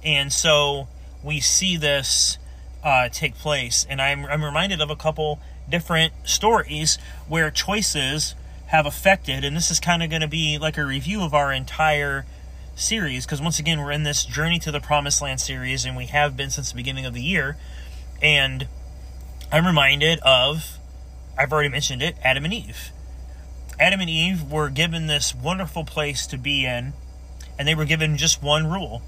and 0.03 0.31
so 0.31 0.87
we 1.23 1.39
see 1.39 1.77
this 1.77 2.37
uh, 2.83 3.09
take 3.09 3.35
place. 3.35 3.87
And 3.89 4.01
I'm 4.01 4.25
I'm 4.25 4.43
reminded 4.43 4.81
of 4.81 4.89
a 4.89 4.95
couple 4.95 5.39
different 5.69 6.13
stories 6.25 6.97
where 7.27 7.49
choices 7.49 8.35
have 8.67 8.85
affected, 8.85 9.45
and 9.45 9.55
this 9.55 9.71
is 9.71 9.79
kind 9.79 10.03
of 10.03 10.09
going 10.09 10.21
to 10.21 10.27
be 10.27 10.57
like 10.57 10.77
a 10.77 10.85
review 10.85 11.23
of 11.23 11.33
our 11.33 11.53
entire 11.53 12.25
series 12.75 13.25
because 13.25 13.41
once 13.41 13.57
again 13.57 13.79
we're 13.79 13.91
in 13.91 14.03
this 14.03 14.23
journey 14.23 14.59
to 14.59 14.71
the 14.71 14.81
promised 14.81 15.21
land 15.21 15.39
series, 15.39 15.85
and 15.85 15.95
we 15.95 16.07
have 16.07 16.35
been 16.35 16.49
since 16.49 16.69
the 16.71 16.75
beginning 16.75 17.05
of 17.05 17.13
the 17.13 17.21
year, 17.21 17.57
and 18.21 18.67
I'm 19.49 19.65
reminded 19.65 20.19
of 20.19 20.76
I've 21.37 21.53
already 21.53 21.69
mentioned 21.69 22.01
it 22.01 22.15
Adam 22.23 22.45
and 22.45 22.53
Eve. 22.53 22.91
Adam 23.79 24.01
and 24.01 24.09
Eve 24.09 24.43
were 24.51 24.69
given 24.69 25.07
this 25.07 25.35
wonderful 25.35 25.83
place 25.83 26.25
to 26.27 26.37
be 26.37 26.65
in, 26.65 26.93
and 27.59 27.67
they 27.67 27.75
were 27.75 27.85
given 27.85 28.17
just 28.17 28.41
one 28.41 28.67
rule. 28.67 29.01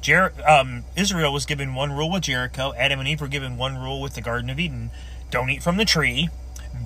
Jer- 0.00 0.34
um, 0.46 0.84
Israel 0.96 1.32
was 1.32 1.46
given 1.46 1.74
one 1.74 1.92
rule 1.92 2.10
with 2.10 2.22
Jericho. 2.22 2.72
Adam 2.76 3.00
and 3.00 3.08
Eve 3.08 3.20
were 3.20 3.28
given 3.28 3.56
one 3.56 3.76
rule 3.76 4.00
with 4.00 4.14
the 4.14 4.20
Garden 4.20 4.50
of 4.50 4.60
Eden: 4.60 4.90
don't 5.30 5.50
eat 5.50 5.62
from 5.62 5.76
the 5.76 5.84
tree. 5.84 6.28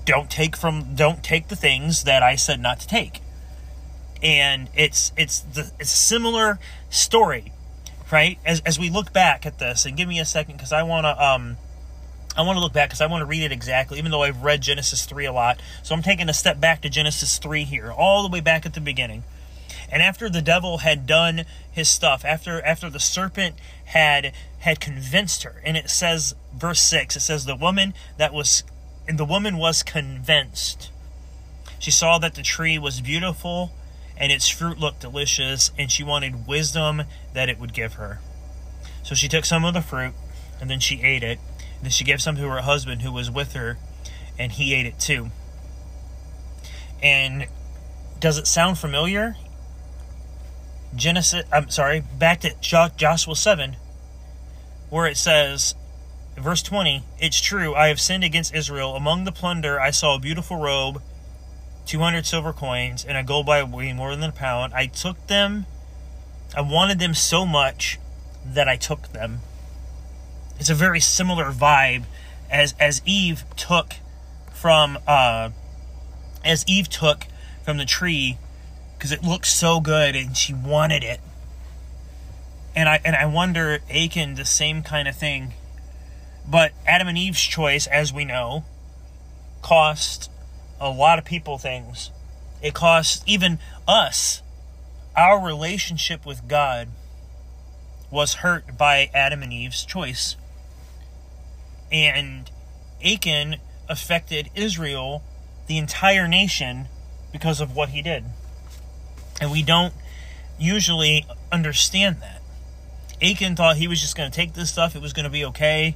Don't 0.05 0.29
take 0.29 0.55
from. 0.55 0.95
Don't 0.95 1.23
take 1.23 1.49
the 1.49 1.55
things 1.55 2.03
that 2.05 2.23
I 2.23 2.35
said 2.35 2.59
not 2.59 2.79
to 2.79 2.87
take. 2.87 3.21
And 4.21 4.69
it's 4.73 5.11
it's 5.17 5.41
the 5.41 5.71
it's 5.79 5.93
a 5.93 5.97
similar 5.97 6.59
story, 6.89 7.51
right? 8.11 8.39
As 8.45 8.61
as 8.61 8.79
we 8.79 8.89
look 8.89 9.11
back 9.13 9.45
at 9.45 9.59
this, 9.59 9.85
and 9.85 9.97
give 9.97 10.07
me 10.07 10.19
a 10.19 10.25
second 10.25 10.55
because 10.55 10.71
I 10.71 10.83
want 10.83 11.05
to 11.05 11.21
um 11.21 11.57
I 12.35 12.41
want 12.41 12.57
to 12.57 12.61
look 12.61 12.73
back 12.73 12.89
because 12.89 13.01
I 13.01 13.05
want 13.05 13.21
to 13.21 13.25
read 13.25 13.43
it 13.43 13.51
exactly, 13.51 13.99
even 13.99 14.11
though 14.11 14.23
I've 14.23 14.43
read 14.43 14.61
Genesis 14.61 15.05
3 15.05 15.25
a 15.25 15.33
lot. 15.33 15.59
So 15.83 15.93
I'm 15.93 16.01
taking 16.01 16.29
a 16.29 16.33
step 16.33 16.59
back 16.59 16.81
to 16.81 16.89
Genesis 16.89 17.37
3 17.37 17.63
here, 17.63 17.91
all 17.91 18.23
the 18.23 18.29
way 18.29 18.39
back 18.39 18.65
at 18.65 18.73
the 18.73 18.81
beginning. 18.81 19.23
And 19.91 20.01
after 20.01 20.29
the 20.29 20.41
devil 20.41 20.79
had 20.79 21.05
done 21.05 21.45
his 21.71 21.87
stuff, 21.87 22.25
after 22.25 22.59
after 22.65 22.89
the 22.89 22.99
serpent 22.99 23.55
had 23.85 24.33
had 24.59 24.79
convinced 24.79 25.43
her, 25.43 25.61
and 25.63 25.77
it 25.77 25.89
says 25.89 26.33
verse 26.55 26.81
6, 26.81 27.15
it 27.15 27.19
says 27.19 27.45
the 27.45 27.55
woman 27.55 27.93
that 28.17 28.33
was 28.33 28.63
and 29.07 29.19
the 29.19 29.25
woman 29.25 29.57
was 29.57 29.83
convinced. 29.83 30.89
She 31.77 31.91
saw 31.91 32.17
that 32.17 32.33
the 32.33 32.41
tree 32.41 32.79
was 32.79 33.01
beautiful 33.01 33.71
and 34.17 34.31
its 34.31 34.47
fruit 34.47 34.79
looked 34.79 35.01
delicious, 35.01 35.71
and 35.77 35.91
she 35.91 36.03
wanted 36.03 36.47
wisdom 36.47 37.03
that 37.33 37.49
it 37.49 37.59
would 37.59 37.73
give 37.73 37.93
her. 37.93 38.19
So 39.03 39.15
she 39.15 39.27
took 39.27 39.43
some 39.43 39.65
of 39.65 39.73
the 39.73 39.81
fruit, 39.81 40.13
and 40.61 40.69
then 40.69 40.79
she 40.79 41.01
ate 41.01 41.23
it 41.23 41.39
she 41.91 42.03
gave 42.03 42.21
some 42.21 42.35
to 42.37 42.47
her 42.49 42.61
husband 42.61 43.01
who 43.01 43.11
was 43.11 43.29
with 43.29 43.53
her, 43.53 43.77
and 44.37 44.51
he 44.51 44.73
ate 44.73 44.85
it 44.85 44.99
too. 44.99 45.29
And 47.01 47.47
does 48.19 48.37
it 48.37 48.47
sound 48.47 48.77
familiar? 48.77 49.35
Genesis, 50.95 51.43
I'm 51.51 51.69
sorry, 51.69 52.01
back 52.17 52.41
to 52.41 52.53
Joshua 52.61 53.35
7, 53.35 53.75
where 54.89 55.07
it 55.07 55.17
says, 55.17 55.75
verse 56.37 56.61
20, 56.61 57.03
It's 57.19 57.41
true, 57.41 57.75
I 57.75 57.87
have 57.87 57.99
sinned 57.99 58.23
against 58.23 58.55
Israel. 58.55 58.95
Among 58.95 59.23
the 59.23 59.31
plunder, 59.31 59.79
I 59.79 59.91
saw 59.91 60.15
a 60.15 60.19
beautiful 60.19 60.57
robe, 60.57 61.01
200 61.87 62.25
silver 62.25 62.53
coins, 62.53 63.03
and 63.03 63.17
a 63.17 63.23
gold 63.23 63.45
by 63.45 63.63
weighing 63.63 63.95
more 63.95 64.15
than 64.15 64.29
a 64.29 64.31
pound. 64.31 64.73
I 64.73 64.85
took 64.85 65.27
them, 65.27 65.65
I 66.55 66.61
wanted 66.61 66.99
them 66.99 67.13
so 67.13 67.45
much 67.45 67.99
that 68.45 68.69
I 68.69 68.77
took 68.77 69.11
them 69.11 69.41
it's 70.63 70.69
a 70.69 70.75
very 70.75 71.01
similar 71.01 71.51
vibe 71.51 72.03
as 72.49 72.73
as 72.79 73.01
Eve 73.05 73.43
took 73.57 73.95
from 74.53 74.97
uh, 75.05 75.49
as 76.45 76.63
Eve 76.69 76.87
took 76.87 77.27
from 77.65 77.77
the 77.77 77.85
tree 77.85 78.37
because 78.97 79.11
it 79.11 79.23
looked 79.23 79.47
so 79.47 79.81
good 79.81 80.15
and 80.15 80.37
she 80.37 80.53
wanted 80.53 81.03
it. 81.03 81.19
And 82.73 82.87
I 82.87 83.01
and 83.03 83.13
I 83.13 83.25
wonder 83.25 83.79
Achan 83.93 84.35
the 84.35 84.45
same 84.45 84.83
kind 84.83 85.09
of 85.09 85.17
thing 85.17 85.53
But 86.47 86.71
Adam 86.85 87.07
and 87.09 87.17
Eve's 87.17 87.41
choice, 87.41 87.87
as 87.87 88.13
we 88.13 88.25
know, 88.25 88.63
cost 89.61 90.29
a 90.79 90.89
lot 90.89 91.19
of 91.19 91.25
people 91.25 91.57
things. 91.57 92.11
It 92.61 92.73
cost 92.73 93.23
even 93.27 93.59
us. 93.87 94.41
Our 95.15 95.45
relationship 95.45 96.25
with 96.25 96.47
God 96.47 96.87
was 98.11 98.35
hurt 98.35 98.77
by 98.77 99.09
Adam 99.13 99.43
and 99.43 99.53
Eve's 99.53 99.85
choice. 99.85 100.35
And 101.93 102.49
Achan 103.05 103.57
affected 103.87 104.49
Israel, 104.55 105.23
the 105.67 105.77
entire 105.77 106.27
nation, 106.27 106.87
because 107.31 107.61
of 107.61 107.75
what 107.75 107.89
he 107.89 108.01
did. 108.01 108.25
And 109.39 109.51
we 109.51 109.61
don't 109.61 109.93
usually 110.57 111.25
understand 111.51 112.17
that. 112.21 112.41
Achan 113.21 113.55
thought 113.55 113.77
he 113.77 113.87
was 113.87 114.01
just 114.01 114.17
going 114.17 114.29
to 114.29 114.35
take 114.35 114.53
this 114.53 114.71
stuff, 114.71 114.95
it 114.95 115.01
was 115.01 115.13
going 115.13 115.25
to 115.25 115.29
be 115.29 115.45
okay. 115.45 115.95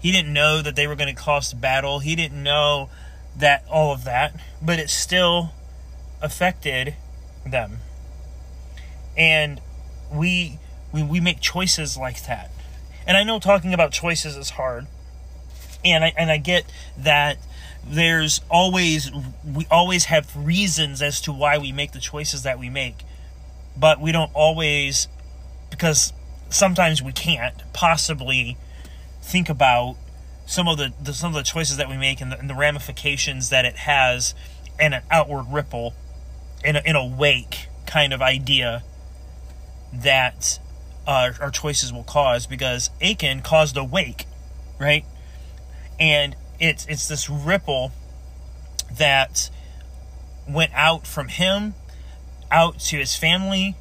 He 0.00 0.12
didn't 0.12 0.32
know 0.34 0.60
that 0.60 0.76
they 0.76 0.86
were 0.86 0.96
going 0.96 1.14
to 1.14 1.20
cost 1.20 1.60
battle. 1.62 2.00
He 2.00 2.14
didn't 2.14 2.42
know 2.42 2.90
that 3.36 3.64
all 3.70 3.94
of 3.94 4.04
that, 4.04 4.36
but 4.60 4.78
it 4.78 4.90
still 4.90 5.54
affected 6.20 6.94
them. 7.46 7.78
And 9.16 9.62
we 10.12 10.58
we 10.92 11.02
we 11.02 11.20
make 11.20 11.40
choices 11.40 11.96
like 11.96 12.26
that. 12.26 12.50
And 13.06 13.16
I 13.16 13.22
know 13.22 13.38
talking 13.38 13.72
about 13.72 13.92
choices 13.92 14.36
is 14.36 14.50
hard. 14.50 14.86
And 15.84 16.04
I 16.04 16.12
and 16.16 16.30
I 16.30 16.38
get 16.38 16.64
that 16.98 17.38
there's 17.86 18.40
always 18.50 19.10
we 19.44 19.66
always 19.70 20.06
have 20.06 20.34
reasons 20.36 21.02
as 21.02 21.20
to 21.22 21.32
why 21.32 21.58
we 21.58 21.72
make 21.72 21.92
the 21.92 22.00
choices 22.00 22.42
that 22.42 22.58
we 22.58 22.70
make. 22.70 23.04
But 23.76 24.00
we 24.00 24.12
don't 24.12 24.30
always 24.34 25.08
because 25.70 26.12
sometimes 26.48 27.02
we 27.02 27.12
can't 27.12 27.54
possibly 27.72 28.56
think 29.20 29.48
about 29.48 29.96
some 30.46 30.68
of 30.68 30.78
the, 30.78 30.92
the 31.02 31.12
some 31.12 31.30
of 31.30 31.34
the 31.34 31.42
choices 31.42 31.76
that 31.76 31.88
we 31.88 31.96
make 31.96 32.20
and 32.20 32.30
the, 32.30 32.38
and 32.38 32.48
the, 32.48 32.54
ramifications 32.54 33.48
that 33.50 33.64
it 33.64 33.76
has 33.76 34.34
and 34.78 34.94
an 34.94 35.02
outward 35.10 35.46
ripple 35.50 35.94
in 36.64 36.76
a, 36.76 36.82
in 36.84 36.96
a 36.96 37.06
wake 37.06 37.68
kind 37.86 38.12
of 38.12 38.20
idea 38.20 38.82
that 39.92 40.58
uh, 41.06 41.32
our 41.40 41.50
choices 41.50 41.92
will 41.92 42.04
cause 42.04 42.46
because 42.46 42.90
Achan 43.02 43.40
caused 43.42 43.76
a 43.76 43.84
wake, 43.84 44.26
right? 44.78 45.04
And 45.98 46.36
it's 46.60 46.86
it's 46.86 47.08
this 47.08 47.28
ripple 47.28 47.92
that 48.96 49.50
went 50.48 50.72
out 50.74 51.06
from 51.06 51.28
him 51.28 51.74
out 52.50 52.78
to 52.78 52.98
his 52.98 53.16
family 53.16 53.76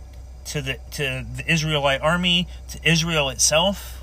to 0.45 0.61
the 0.61 0.79
to 0.91 1.25
the 1.35 1.43
Israelite 1.47 2.01
army 2.01 2.47
to 2.69 2.79
Israel 2.83 3.29
itself. 3.29 4.01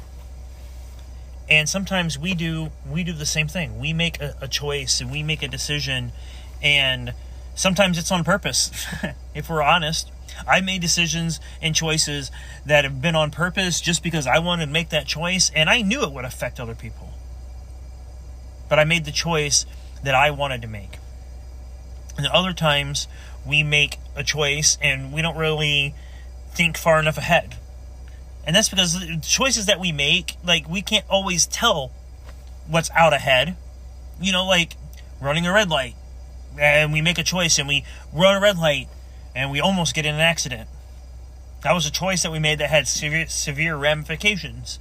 And 1.49 1.69
sometimes 1.69 2.19
we 2.19 2.35
do 2.35 2.71
we 2.89 3.05
do 3.05 3.13
the 3.13 3.27
same 3.27 3.49
thing. 3.49 3.79
We 3.79 3.93
make 3.93 4.21
a, 4.21 4.37
a 4.41 4.49
choice 4.49 5.01
and 5.01 5.11
we 5.11 5.23
make 5.23 5.43
a 5.43 5.49
decision. 5.49 6.13
And 6.63 7.15
sometimes 7.55 7.99
it's 7.99 8.13
on 8.13 8.25
purpose 8.25 8.71
if 9.35 9.49
we're 9.49 9.63
honest. 9.63 10.11
I 10.49 10.61
made 10.61 10.81
decisions 10.81 11.41
and 11.61 11.75
choices 11.75 12.31
that 12.65 12.85
have 12.85 13.03
been 13.03 13.15
on 13.15 13.31
purpose 13.31 13.81
just 13.81 14.03
because 14.03 14.27
i 14.27 14.39
wanted 14.39 14.67
to 14.67 14.73
make 14.73 14.89
that 14.91 15.07
choice 15.07 15.51
and 15.55 15.69
i 15.69 15.83
knew 15.83 16.03
it 16.03 16.13
would 16.13 16.25
affect 16.25 16.59
other 16.59 16.75
people 16.75 17.13
but 18.71 18.79
i 18.79 18.85
made 18.85 19.05
the 19.05 19.13
choice 19.13 19.67
that 20.03 20.15
i 20.15 20.31
wanted 20.31 20.63
to 20.63 20.69
make 20.69 20.97
and 22.17 22.27
other 22.29 22.55
times 22.55 23.07
we 23.47 23.63
make 23.63 23.99
a 24.17 24.25
choice 24.25 24.79
and 24.81 25.13
we 25.13 25.21
don't 25.21 25.37
really 25.37 25.95
think 26.53 26.79
far 26.79 26.99
enough 26.99 27.19
ahead 27.19 27.57
and 28.45 28.57
that's 28.57 28.69
because 28.69 28.99
the 28.99 29.21
choices 29.23 29.67
that 29.67 29.79
we 29.79 29.93
make, 29.93 30.37
like, 30.45 30.69
we 30.69 30.83
can't 30.83 31.05
always 31.09 31.47
tell 31.47 31.93
what's 32.67 32.91
out 32.93 33.13
ahead. 33.13 33.57
You 34.21 34.33
know, 34.33 34.47
like 34.47 34.75
running 35.21 35.47
a 35.47 35.53
red 35.53 35.71
light, 35.71 35.95
and 36.59 36.93
we 36.93 37.01
make 37.01 37.19
a 37.19 37.23
choice 37.23 37.59
and 37.59 37.69
we 37.69 37.85
run 38.13 38.37
a 38.37 38.41
red 38.41 38.59
light 38.59 38.89
and 39.35 39.51
we 39.51 39.61
almost 39.61 39.95
get 39.95 40.05
in 40.05 40.15
an 40.15 40.21
accident. 40.21 40.69
That 41.63 41.73
was 41.73 41.87
a 41.87 41.91
choice 41.91 42.23
that 42.23 42.33
we 42.33 42.39
made 42.39 42.59
that 42.59 42.71
had 42.71 42.89
severe, 42.89 43.29
severe 43.29 43.77
ramifications. 43.77 44.79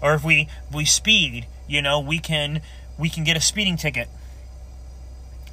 Or 0.00 0.14
if 0.14 0.24
we 0.24 0.48
we 0.72 0.84
speed, 0.84 1.46
you 1.66 1.80
know, 1.80 1.98
we 1.98 2.18
can 2.18 2.60
we 2.98 3.08
can 3.08 3.24
get 3.24 3.36
a 3.36 3.40
speeding 3.40 3.76
ticket. 3.76 4.08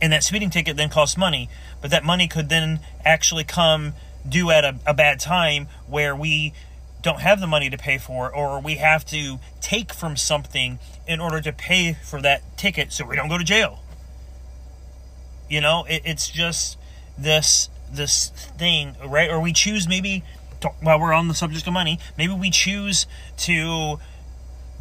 And 0.01 0.13
that 0.13 0.23
speeding 0.23 0.49
ticket 0.49 0.77
then 0.77 0.89
costs 0.89 1.17
money, 1.17 1.49
but 1.81 1.91
that 1.91 2.03
money 2.03 2.27
could 2.27 2.49
then 2.49 2.79
actually 3.03 3.43
come 3.43 3.93
due 4.27 4.49
at 4.51 4.63
a, 4.63 4.75
a 4.85 4.93
bad 4.93 5.19
time 5.19 5.67
where 5.87 6.15
we 6.15 6.53
don't 7.01 7.21
have 7.21 7.39
the 7.39 7.47
money 7.47 7.69
to 7.69 7.77
pay 7.77 7.97
for, 7.97 8.33
or 8.33 8.59
we 8.59 8.75
have 8.75 9.05
to 9.05 9.39
take 9.61 9.93
from 9.93 10.17
something 10.17 10.79
in 11.07 11.19
order 11.19 11.41
to 11.41 11.51
pay 11.51 11.93
for 11.93 12.21
that 12.21 12.41
ticket 12.57 12.91
so 12.91 13.05
we 13.05 13.15
don't 13.15 13.29
go 13.29 13.37
to 13.37 13.43
jail. 13.43 13.79
You 15.49 15.61
know, 15.61 15.85
it, 15.85 16.01
it's 16.05 16.29
just 16.29 16.77
this 17.17 17.69
this 17.91 18.29
thing, 18.57 18.95
right? 19.03 19.29
Or 19.29 19.39
we 19.39 19.51
choose 19.51 19.87
maybe 19.87 20.23
while 20.81 20.99
we're 20.99 21.13
on 21.13 21.27
the 21.27 21.33
subject 21.33 21.65
of 21.67 21.73
money, 21.73 21.99
maybe 22.17 22.33
we 22.33 22.51
choose 22.51 23.07
to 23.37 23.99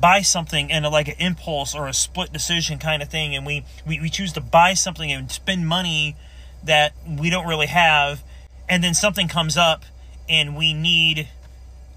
buy 0.00 0.20
something 0.22 0.70
in 0.70 0.84
a, 0.84 0.90
like 0.90 1.08
an 1.08 1.16
impulse 1.18 1.74
or 1.74 1.88
a 1.88 1.92
split 1.92 2.32
decision 2.32 2.78
kind 2.78 3.02
of 3.02 3.08
thing, 3.08 3.34
and 3.34 3.44
we, 3.44 3.64
we 3.86 4.00
we 4.00 4.10
choose 4.10 4.32
to 4.34 4.40
buy 4.40 4.74
something 4.74 5.10
and 5.10 5.30
spend 5.30 5.66
money 5.66 6.16
that 6.64 6.92
we 7.06 7.30
don't 7.30 7.46
really 7.46 7.66
have, 7.66 8.22
and 8.68 8.82
then 8.82 8.94
something 8.94 9.28
comes 9.28 9.56
up 9.56 9.84
and 10.28 10.56
we 10.56 10.74
need 10.74 11.28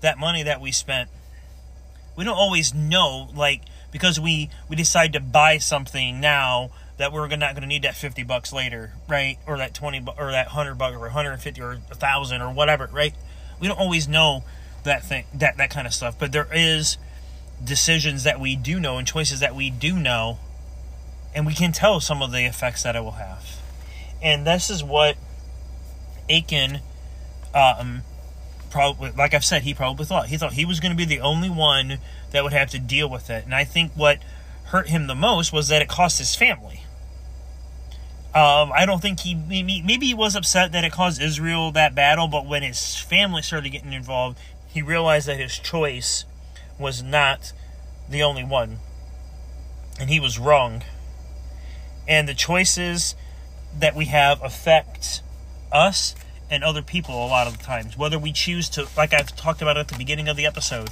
that 0.01 0.17
money 0.17 0.43
that 0.43 0.61
we 0.61 0.71
spent. 0.71 1.09
We 2.15 2.23
don't 2.23 2.37
always 2.37 2.73
know 2.73 3.29
like 3.35 3.61
because 3.91 4.19
we 4.19 4.49
we 4.69 4.75
decide 4.75 5.13
to 5.13 5.19
buy 5.19 5.57
something 5.57 6.19
now 6.19 6.71
that 6.97 7.11
we're 7.11 7.27
not 7.27 7.53
going 7.53 7.61
to 7.61 7.67
need 7.67 7.83
that 7.83 7.95
50 7.95 8.23
bucks 8.23 8.53
later 8.53 8.93
right? 9.07 9.37
Or 9.47 9.57
that 9.57 9.73
20 9.73 10.05
or 10.17 10.31
that 10.31 10.47
100 10.47 10.75
bucks 10.75 10.95
or 10.95 10.99
150 10.99 11.61
or 11.61 11.71
a 11.71 11.77
1000 11.77 12.41
or 12.41 12.53
whatever 12.53 12.89
right? 12.91 13.13
We 13.59 13.67
don't 13.67 13.79
always 13.79 14.07
know 14.07 14.43
that 14.83 15.03
thing 15.03 15.25
that 15.33 15.57
that 15.57 15.69
kind 15.69 15.85
of 15.85 15.93
stuff 15.93 16.17
but 16.17 16.31
there 16.31 16.47
is 16.51 16.97
decisions 17.63 18.23
that 18.23 18.39
we 18.39 18.55
do 18.55 18.79
know 18.79 18.97
and 18.97 19.07
choices 19.07 19.39
that 19.39 19.55
we 19.55 19.69
do 19.69 19.97
know 19.97 20.39
and 21.33 21.45
we 21.45 21.53
can 21.53 21.71
tell 21.71 21.99
some 21.99 22.21
of 22.21 22.31
the 22.31 22.45
effects 22.45 22.83
that 22.83 22.95
it 22.95 23.03
will 23.03 23.11
have 23.11 23.59
and 24.21 24.45
this 24.45 24.69
is 24.69 24.83
what 24.83 25.15
Achan 26.29 26.79
um, 27.53 28.03
probably, 28.71 29.11
like 29.11 29.33
I've 29.33 29.45
said, 29.45 29.63
he 29.63 29.73
probably 29.73 30.05
thought 30.05 30.27
he 30.27 30.37
thought 30.37 30.53
he 30.53 30.65
was 30.65 30.79
going 30.79 30.91
to 30.91 30.97
be 30.97 31.05
the 31.05 31.19
only 31.19 31.49
one 31.49 31.99
that 32.31 32.43
would 32.43 32.53
have 32.53 32.69
to 32.71 32.79
deal 32.79 33.09
with 33.09 33.29
it. 33.29 33.45
And 33.45 33.53
I 33.53 33.63
think 33.63 33.91
what 33.93 34.19
hurt 34.65 34.87
him 34.87 35.07
the 35.07 35.15
most 35.15 35.53
was 35.53 35.67
that 35.67 35.81
it 35.81 35.89
cost 35.89 36.17
his 36.17 36.35
family. 36.35 36.83
Um, 38.33 38.71
I 38.73 38.85
don't 38.85 39.01
think 39.01 39.19
he 39.19 39.35
maybe, 39.35 39.81
maybe 39.81 40.05
he 40.05 40.13
was 40.13 40.37
upset 40.37 40.71
that 40.71 40.85
it 40.85 40.93
caused 40.93 41.21
Israel 41.21 41.71
that 41.73 41.93
battle, 41.93 42.29
but 42.29 42.45
when 42.45 42.63
his 42.63 42.95
family 42.95 43.41
started 43.41 43.69
getting 43.69 43.91
involved, 43.91 44.39
he 44.69 44.81
realized 44.81 45.27
that 45.27 45.37
his 45.37 45.59
choice 45.59 46.23
was 46.81 47.01
not 47.01 47.53
the 48.09 48.23
only 48.23 48.43
one, 48.43 48.79
and 49.99 50.09
he 50.09 50.19
was 50.19 50.37
wrong. 50.37 50.83
And 52.07 52.27
the 52.27 52.33
choices 52.33 53.15
that 53.79 53.95
we 53.95 54.05
have 54.05 54.43
affect 54.43 55.21
us 55.71 56.15
and 56.49 56.63
other 56.63 56.81
people 56.81 57.25
a 57.25 57.27
lot 57.27 57.47
of 57.47 57.57
the 57.57 57.63
times. 57.63 57.97
Whether 57.97 58.19
we 58.19 58.33
choose 58.33 58.67
to, 58.69 58.87
like 58.97 59.13
I've 59.13 59.35
talked 59.35 59.61
about 59.61 59.77
at 59.77 59.87
the 59.87 59.97
beginning 59.97 60.27
of 60.27 60.35
the 60.35 60.45
episode, 60.45 60.89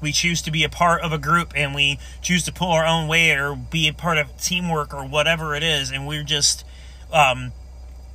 we 0.00 0.12
choose 0.12 0.42
to 0.42 0.50
be 0.50 0.62
a 0.62 0.68
part 0.68 1.00
of 1.00 1.12
a 1.12 1.18
group 1.18 1.52
and 1.56 1.74
we 1.74 1.98
choose 2.20 2.44
to 2.44 2.52
pull 2.52 2.70
our 2.70 2.84
own 2.84 3.08
weight 3.08 3.38
or 3.38 3.56
be 3.56 3.88
a 3.88 3.94
part 3.94 4.18
of 4.18 4.36
teamwork 4.36 4.92
or 4.92 5.06
whatever 5.06 5.54
it 5.54 5.62
is, 5.62 5.90
and 5.90 6.06
we're 6.06 6.22
just 6.22 6.64
um, 7.10 7.52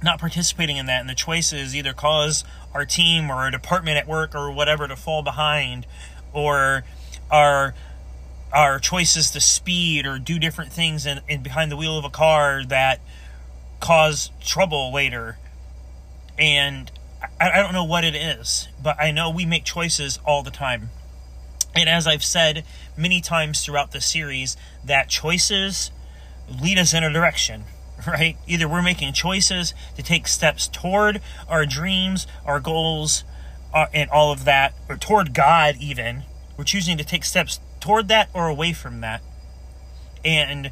not 0.03 0.19
participating 0.19 0.77
in 0.77 0.85
that. 0.85 1.01
And 1.01 1.09
the 1.09 1.15
choices 1.15 1.75
either 1.75 1.93
cause 1.93 2.43
our 2.73 2.85
team 2.85 3.31
or 3.31 3.47
a 3.47 3.51
department 3.51 3.97
at 3.97 4.07
work 4.07 4.35
or 4.35 4.51
whatever 4.51 4.87
to 4.87 4.95
fall 4.95 5.23
behind, 5.23 5.87
or 6.33 6.83
our 7.29 7.73
our 8.53 8.79
choices 8.79 9.31
to 9.31 9.39
speed 9.39 10.05
or 10.05 10.19
do 10.19 10.37
different 10.37 10.73
things 10.73 11.05
in, 11.05 11.21
in 11.29 11.41
behind 11.41 11.71
the 11.71 11.77
wheel 11.77 11.97
of 11.97 12.03
a 12.03 12.09
car 12.09 12.63
that 12.65 12.99
cause 13.79 14.29
trouble 14.41 14.93
later 14.93 15.37
and 16.37 16.91
I, 17.39 17.51
I 17.51 17.61
don't 17.61 17.73
know 17.73 17.83
what 17.83 18.03
it 18.03 18.15
is, 18.15 18.67
but 18.81 18.99
I 18.99 19.11
know 19.11 19.29
we 19.29 19.45
make 19.45 19.63
choices 19.63 20.19
all 20.25 20.43
the 20.43 20.51
time. 20.51 20.89
And 21.75 21.87
as 21.87 22.07
I've 22.07 22.23
said 22.23 22.65
many 22.97 23.21
times 23.21 23.63
throughout 23.63 23.91
the 23.91 24.01
series, 24.01 24.57
that 24.83 25.09
choices 25.09 25.91
lead 26.61 26.77
us 26.77 26.93
in 26.93 27.03
a 27.03 27.11
direction, 27.11 27.63
right? 28.07 28.37
Either 28.47 28.67
we're 28.67 28.81
making 28.81 29.13
choices 29.13 29.73
to 29.95 30.03
take 30.03 30.27
steps 30.27 30.67
toward 30.67 31.21
our 31.47 31.65
dreams, 31.65 32.27
our 32.45 32.59
goals, 32.59 33.23
uh, 33.73 33.87
and 33.93 34.09
all 34.09 34.31
of 34.31 34.45
that, 34.45 34.73
or 34.89 34.97
toward 34.97 35.33
God, 35.33 35.75
even. 35.79 36.23
We're 36.57 36.63
choosing 36.65 36.97
to 36.97 37.03
take 37.03 37.23
steps 37.23 37.59
toward 37.79 38.07
that 38.09 38.29
or 38.33 38.47
away 38.47 38.73
from 38.73 39.01
that. 39.01 39.21
And 40.23 40.71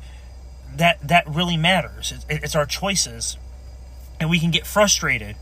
that 0.76 1.08
that 1.08 1.28
really 1.28 1.58
matters. 1.58 2.12
It's, 2.12 2.26
it's 2.30 2.56
our 2.56 2.66
choices. 2.66 3.38
And 4.20 4.30
we 4.30 4.40
can 4.40 4.52
get 4.52 4.68
frustrated 4.68 5.36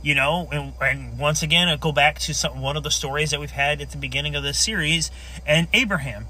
you 0.00 0.14
know 0.14 0.48
and, 0.52 0.74
and 0.80 1.18
once 1.18 1.42
again 1.42 1.66
i 1.66 1.74
go 1.74 1.90
back 1.90 2.20
to 2.20 2.32
some, 2.32 2.60
one 2.60 2.76
of 2.76 2.84
the 2.84 2.90
stories 2.90 3.32
that 3.32 3.40
we've 3.40 3.50
had 3.50 3.80
at 3.80 3.90
the 3.90 3.96
beginning 3.96 4.36
of 4.36 4.44
this 4.44 4.56
series 4.56 5.10
and 5.44 5.66
abraham 5.72 6.28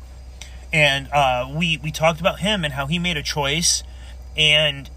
and 0.73 1.09
uh, 1.13 1.49
we 1.55 1.79
we 1.79 1.91
talked 1.91 2.21
about 2.21 2.41
him 2.41 2.65
and 2.65 2.75
how 2.75 2.87
he 2.87 2.99
made 2.99 3.17
a 3.17 3.23
choice 3.23 3.83
and 4.37 4.91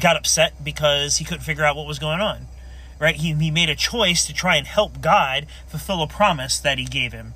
got 0.00 0.16
upset 0.16 0.62
because 0.62 1.16
he 1.16 1.24
couldn't 1.24 1.42
figure 1.42 1.64
out 1.64 1.76
what 1.76 1.86
was 1.86 1.98
going 1.98 2.20
on. 2.20 2.46
Right? 3.00 3.16
He 3.16 3.32
he 3.32 3.50
made 3.50 3.70
a 3.70 3.76
choice 3.76 4.26
to 4.26 4.34
try 4.34 4.56
and 4.56 4.66
help 4.66 5.00
God 5.00 5.46
fulfill 5.66 6.02
a 6.02 6.08
promise 6.08 6.58
that 6.58 6.78
He 6.78 6.84
gave 6.84 7.12
him, 7.12 7.34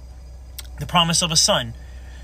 the 0.81 0.87
promise 0.87 1.23
of 1.23 1.31
a 1.31 1.37
son. 1.37 1.75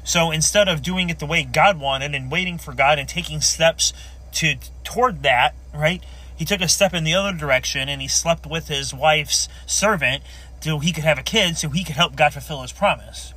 So 0.03 0.31
instead 0.31 0.68
of 0.68 0.83
doing 0.83 1.11
it 1.11 1.18
the 1.18 1.27
way 1.27 1.44
God 1.44 1.79
wanted 1.79 2.14
and 2.14 2.33
waiting 2.33 2.59
for 2.59 2.72
God 2.72 2.98
and 2.98 3.09
taking 3.09 3.40
steps 3.40 3.92
to 4.33 4.57
toward 4.83 5.22
that, 5.22 5.55
right? 5.74 6.03
He 6.37 6.44
took 6.44 6.61
a 6.61 6.68
step 6.68 6.94
in 6.94 7.05
the 7.05 7.14
other 7.14 7.37
direction 7.37 7.88
and 7.88 8.01
he 8.01 8.09
slept 8.09 8.46
with 8.46 8.68
his 8.68 8.94
wife's 8.94 9.48
servant 9.66 10.22
so 10.61 10.79
he 10.79 10.92
could 10.92 11.05
have 11.05 11.18
a 11.18 11.22
kid 11.22 11.57
so 11.57 11.68
he 11.68 11.85
could 11.85 11.96
help 11.96 12.16
God 12.16 12.33
fulfill 12.33 12.62
his 12.62 12.72
promise. 12.72 13.35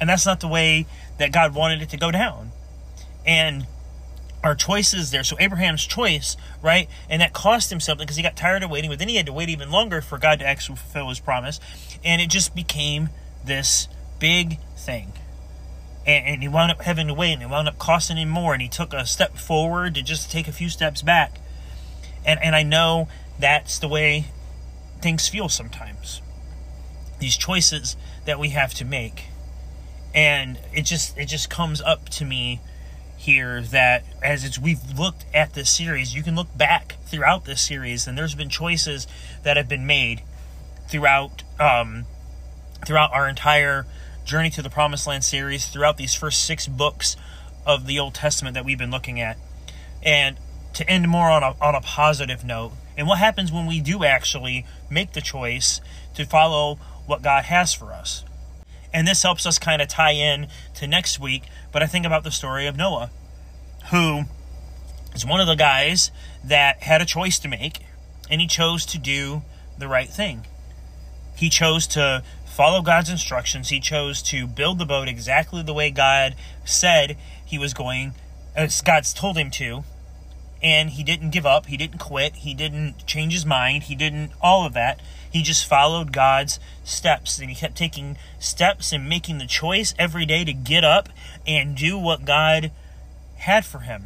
And 0.00 0.10
that's 0.10 0.26
not 0.26 0.40
the 0.40 0.48
way 0.48 0.86
that 1.18 1.32
God 1.32 1.54
wanted 1.54 1.82
it 1.82 1.88
to 1.90 1.96
go 1.96 2.10
down. 2.10 2.50
And 3.24 3.66
our 4.44 4.54
choices 4.54 5.10
there. 5.10 5.24
So 5.24 5.36
Abraham's 5.40 5.84
choice, 5.84 6.36
right? 6.62 6.88
And 7.08 7.22
that 7.22 7.32
cost 7.32 7.72
him 7.72 7.80
something 7.80 8.04
because 8.04 8.16
he 8.16 8.22
got 8.22 8.36
tired 8.36 8.62
of 8.62 8.70
waiting, 8.70 8.90
but 8.90 8.98
then 8.98 9.08
he 9.08 9.16
had 9.16 9.26
to 9.26 9.32
wait 9.32 9.48
even 9.48 9.70
longer 9.70 10.02
for 10.02 10.18
God 10.18 10.38
to 10.40 10.46
actually 10.46 10.76
fulfill 10.76 11.08
his 11.08 11.18
promise. 11.18 11.58
And 12.04 12.20
it 12.20 12.28
just 12.28 12.54
became 12.54 13.08
this 13.44 13.88
big 14.20 14.58
thing. 14.76 15.12
And, 16.06 16.26
and 16.26 16.42
he 16.42 16.48
wound 16.48 16.70
up 16.70 16.82
having 16.82 17.08
to 17.08 17.14
wait, 17.14 17.32
and 17.32 17.42
it 17.42 17.48
wound 17.48 17.66
up 17.66 17.78
costing 17.78 18.18
him 18.18 18.28
more. 18.28 18.52
And 18.52 18.60
he 18.60 18.68
took 18.68 18.92
a 18.92 19.06
step 19.06 19.38
forward 19.38 19.94
to 19.94 20.02
just 20.02 20.30
take 20.30 20.46
a 20.46 20.52
few 20.52 20.68
steps 20.68 21.00
back. 21.00 21.38
And 22.26 22.38
and 22.42 22.54
I 22.54 22.62
know 22.62 23.08
that's 23.38 23.78
the 23.78 23.88
way 23.88 24.26
things 25.00 25.26
feel 25.26 25.48
sometimes. 25.48 26.20
These 27.18 27.38
choices 27.38 27.96
that 28.26 28.38
we 28.38 28.50
have 28.50 28.74
to 28.74 28.84
make. 28.84 29.24
And 30.14 30.58
it 30.74 30.82
just 30.82 31.16
it 31.16 31.26
just 31.26 31.48
comes 31.48 31.80
up 31.80 32.10
to 32.10 32.26
me 32.26 32.60
here 33.24 33.62
that 33.62 34.04
as 34.22 34.58
we've 34.58 34.98
looked 34.98 35.24
at 35.32 35.54
this 35.54 35.70
series, 35.70 36.14
you 36.14 36.22
can 36.22 36.36
look 36.36 36.56
back 36.56 36.96
throughout 37.06 37.44
this 37.44 37.60
series 37.60 38.06
and 38.06 38.16
there's 38.16 38.34
been 38.34 38.50
choices 38.50 39.06
that 39.42 39.56
have 39.56 39.68
been 39.68 39.86
made 39.86 40.22
throughout 40.88 41.42
um, 41.58 42.04
throughout 42.86 43.12
our 43.12 43.28
entire 43.28 43.86
journey 44.24 44.50
to 44.50 44.62
the 44.62 44.70
promised 44.70 45.06
land 45.06 45.24
series 45.24 45.66
throughout 45.66 45.96
these 45.96 46.14
first 46.14 46.44
six 46.44 46.66
books 46.66 47.16
of 47.66 47.86
the 47.86 47.98
old 47.98 48.14
testament 48.14 48.54
that 48.54 48.64
we've 48.64 48.78
been 48.78 48.90
looking 48.90 49.20
at. 49.20 49.38
And 50.02 50.36
to 50.74 50.88
end 50.88 51.08
more 51.08 51.30
on 51.30 51.42
a, 51.42 51.54
on 51.60 51.74
a 51.74 51.80
positive 51.80 52.44
note 52.44 52.72
and 52.96 53.06
what 53.06 53.18
happens 53.18 53.50
when 53.50 53.66
we 53.66 53.80
do 53.80 54.04
actually 54.04 54.66
make 54.90 55.12
the 55.12 55.20
choice 55.20 55.80
to 56.14 56.24
follow 56.24 56.76
what 57.06 57.22
god 57.22 57.44
has 57.44 57.72
for 57.72 57.92
us 57.92 58.24
and 58.94 59.06
this 59.08 59.24
helps 59.24 59.44
us 59.44 59.58
kind 59.58 59.82
of 59.82 59.88
tie 59.88 60.12
in 60.12 60.46
to 60.74 60.86
next 60.86 61.18
week. 61.18 61.42
But 61.72 61.82
I 61.82 61.86
think 61.86 62.06
about 62.06 62.22
the 62.22 62.30
story 62.30 62.66
of 62.66 62.76
Noah, 62.76 63.10
who 63.90 64.22
is 65.14 65.26
one 65.26 65.40
of 65.40 65.48
the 65.48 65.56
guys 65.56 66.12
that 66.44 66.84
had 66.84 67.02
a 67.02 67.04
choice 67.04 67.40
to 67.40 67.48
make, 67.48 67.80
and 68.30 68.40
he 68.40 68.46
chose 68.46 68.86
to 68.86 68.98
do 68.98 69.42
the 69.76 69.88
right 69.88 70.08
thing. 70.08 70.46
He 71.36 71.50
chose 71.50 71.88
to 71.88 72.22
follow 72.46 72.82
God's 72.82 73.10
instructions. 73.10 73.70
He 73.70 73.80
chose 73.80 74.22
to 74.22 74.46
build 74.46 74.78
the 74.78 74.86
boat 74.86 75.08
exactly 75.08 75.62
the 75.62 75.74
way 75.74 75.90
God 75.90 76.36
said 76.64 77.18
he 77.44 77.58
was 77.58 77.74
going, 77.74 78.14
as 78.54 78.80
God's 78.80 79.12
told 79.12 79.36
him 79.36 79.50
to. 79.52 79.82
And 80.64 80.90
he 80.90 81.04
didn't 81.04 81.30
give 81.30 81.44
up. 81.44 81.66
He 81.66 81.76
didn't 81.76 81.98
quit. 81.98 82.36
He 82.36 82.54
didn't 82.54 83.06
change 83.06 83.34
his 83.34 83.44
mind. 83.44 83.84
He 83.84 83.94
didn't 83.94 84.32
all 84.40 84.64
of 84.66 84.72
that. 84.72 84.98
He 85.30 85.42
just 85.42 85.66
followed 85.66 86.10
God's 86.10 86.58
steps 86.84 87.38
and 87.38 87.50
he 87.50 87.54
kept 87.54 87.76
taking 87.76 88.16
steps 88.38 88.90
and 88.90 89.08
making 89.08 89.38
the 89.38 89.46
choice 89.46 89.94
every 89.98 90.24
day 90.24 90.42
to 90.44 90.54
get 90.54 90.82
up 90.82 91.10
and 91.46 91.76
do 91.76 91.98
what 91.98 92.24
God 92.24 92.70
had 93.36 93.66
for 93.66 93.80
him. 93.80 94.04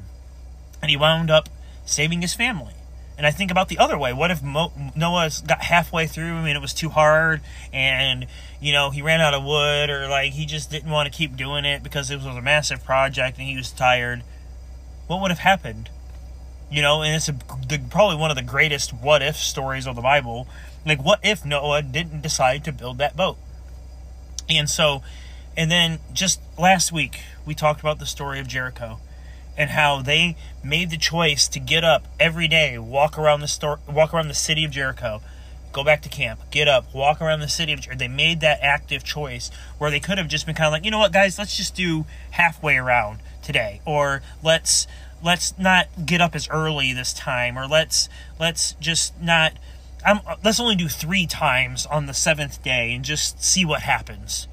And 0.83 0.91
he 0.91 0.97
wound 0.97 1.31
up 1.31 1.49
saving 1.85 2.23
his 2.23 2.35
family. 2.35 2.75
And 3.17 3.27
I 3.27 3.31
think 3.31 3.51
about 3.51 3.69
the 3.69 3.79
other 3.79 3.99
way. 3.99 4.13
What 4.13 4.31
if 4.31 4.43
Mo- 4.43 4.73
Noah 4.97 5.31
got 5.47 5.63
halfway 5.63 6.07
through 6.07 6.37
and 6.37 6.49
it 6.49 6.61
was 6.61 6.73
too 6.73 6.89
hard 6.89 7.41
and, 7.73 8.27
you 8.61 8.73
know, 8.73 8.91
he 8.91 9.03
ran 9.03 9.21
out 9.21 9.35
of 9.35 9.45
wood 9.45 9.91
or 9.91 10.09
like 10.09 10.33
he 10.33 10.47
just 10.47 10.71
didn't 10.71 10.91
want 10.91 11.13
to 11.13 11.17
keep 11.17 11.37
doing 11.37 11.65
it 11.65 11.83
because 11.83 12.11
it 12.11 12.17
was 12.17 12.27
a 12.27 12.41
massive 12.41 12.85
project 12.85 13.39
and 13.39 13.47
he 13.47 13.57
was 13.57 13.71
tired? 13.71 14.23
What 15.09 15.21
would 15.21 15.31
have 15.31 15.41
happened? 15.41 15.91
You 16.71 16.83
know, 16.83 17.03
and 17.03 17.15
it's 17.15 17.29
a, 17.29 17.33
the, 17.67 17.81
probably 17.91 18.17
one 18.17 18.31
of 18.31 18.37
the 18.37 18.43
greatest 18.43 18.93
what 18.93 19.23
if 19.23 19.37
stories 19.37 19.87
of 19.87 19.97
the 19.97 20.03
Bible 20.03 20.47
like, 20.89 21.05
what 21.05 21.21
if 21.23 21.45
Noah 21.45 21.83
didn't 21.83 22.23
decide 22.23 22.65
to 22.65 22.73
build 22.73 22.99
that 22.99 23.17
boat? 23.17 23.37
And 24.49 24.69
so, 24.69 25.03
and 25.57 25.71
then 25.71 25.99
just 26.13 26.41
last 26.59 26.93
week, 26.93 27.21
we 27.45 27.55
talked 27.55 27.81
about 27.81 27.99
the 27.99 28.07
story 28.07 28.41
of 28.41 28.49
Jericho 28.49 28.99
and 29.57 29.71
how 29.71 30.01
they 30.01 30.37
made 30.63 30.91
the 30.91 30.97
choice 30.97 31.49
to 31.49 31.61
get 31.61 31.85
up 31.85 32.07
every 32.19 32.49
day, 32.49 32.79
walk 32.79 33.19
around 33.19 33.41
the 33.41 33.49
store, 33.49 33.81
walk 33.89 34.15
around 34.15 34.29
the 34.29 34.35
city 34.35 34.65
of 34.65 34.71
Jericho, 34.71 35.21
go 35.73 35.83
back 35.83 36.01
to 36.03 36.09
camp, 36.09 36.41
get 36.51 36.69
up, 36.69 36.95
walk 36.95 37.21
around 37.21 37.41
the 37.41 37.49
city 37.49 37.73
of 37.73 37.81
Jericho. 37.81 37.99
They 37.99 38.09
made 38.09 38.41
that 38.41 38.61
active 38.63 39.03
choice 39.05 39.51
where 39.79 39.91
they 39.91 40.01
could 40.01 40.17
have 40.17 40.29
just 40.29 40.47
been 40.47 40.55
kind 40.55 40.69
of 40.69 40.73
like, 40.73 40.85
you 40.85 40.91
know 40.91 40.99
what, 40.99 41.13
guys, 41.13 41.39
let's 41.39 41.57
just 41.57 41.75
do 41.75 42.07
halfway 42.31 42.77
around 42.77 43.19
today, 43.43 43.81
or 43.85 44.23
let's 44.43 44.87
let's 45.23 45.59
not 45.59 45.89
get 46.07 46.21
up 46.21 46.35
as 46.35 46.49
early 46.49 46.93
this 46.93 47.13
time, 47.13 47.59
or 47.59 47.67
let's 47.67 48.09
let's 48.39 48.73
just 48.75 49.21
not 49.21 49.53
I'm, 50.05 50.21
let's 50.45 50.61
only 50.61 50.77
do 50.77 50.89
three 50.89 51.27
times 51.27 51.87
on 51.87 52.07
the 52.07 52.15
seventh 52.15 52.63
day 52.63 52.93
and 52.95 53.05
just 53.05 53.43
see 53.43 53.65
what 53.65 53.83
happens. 53.83 54.47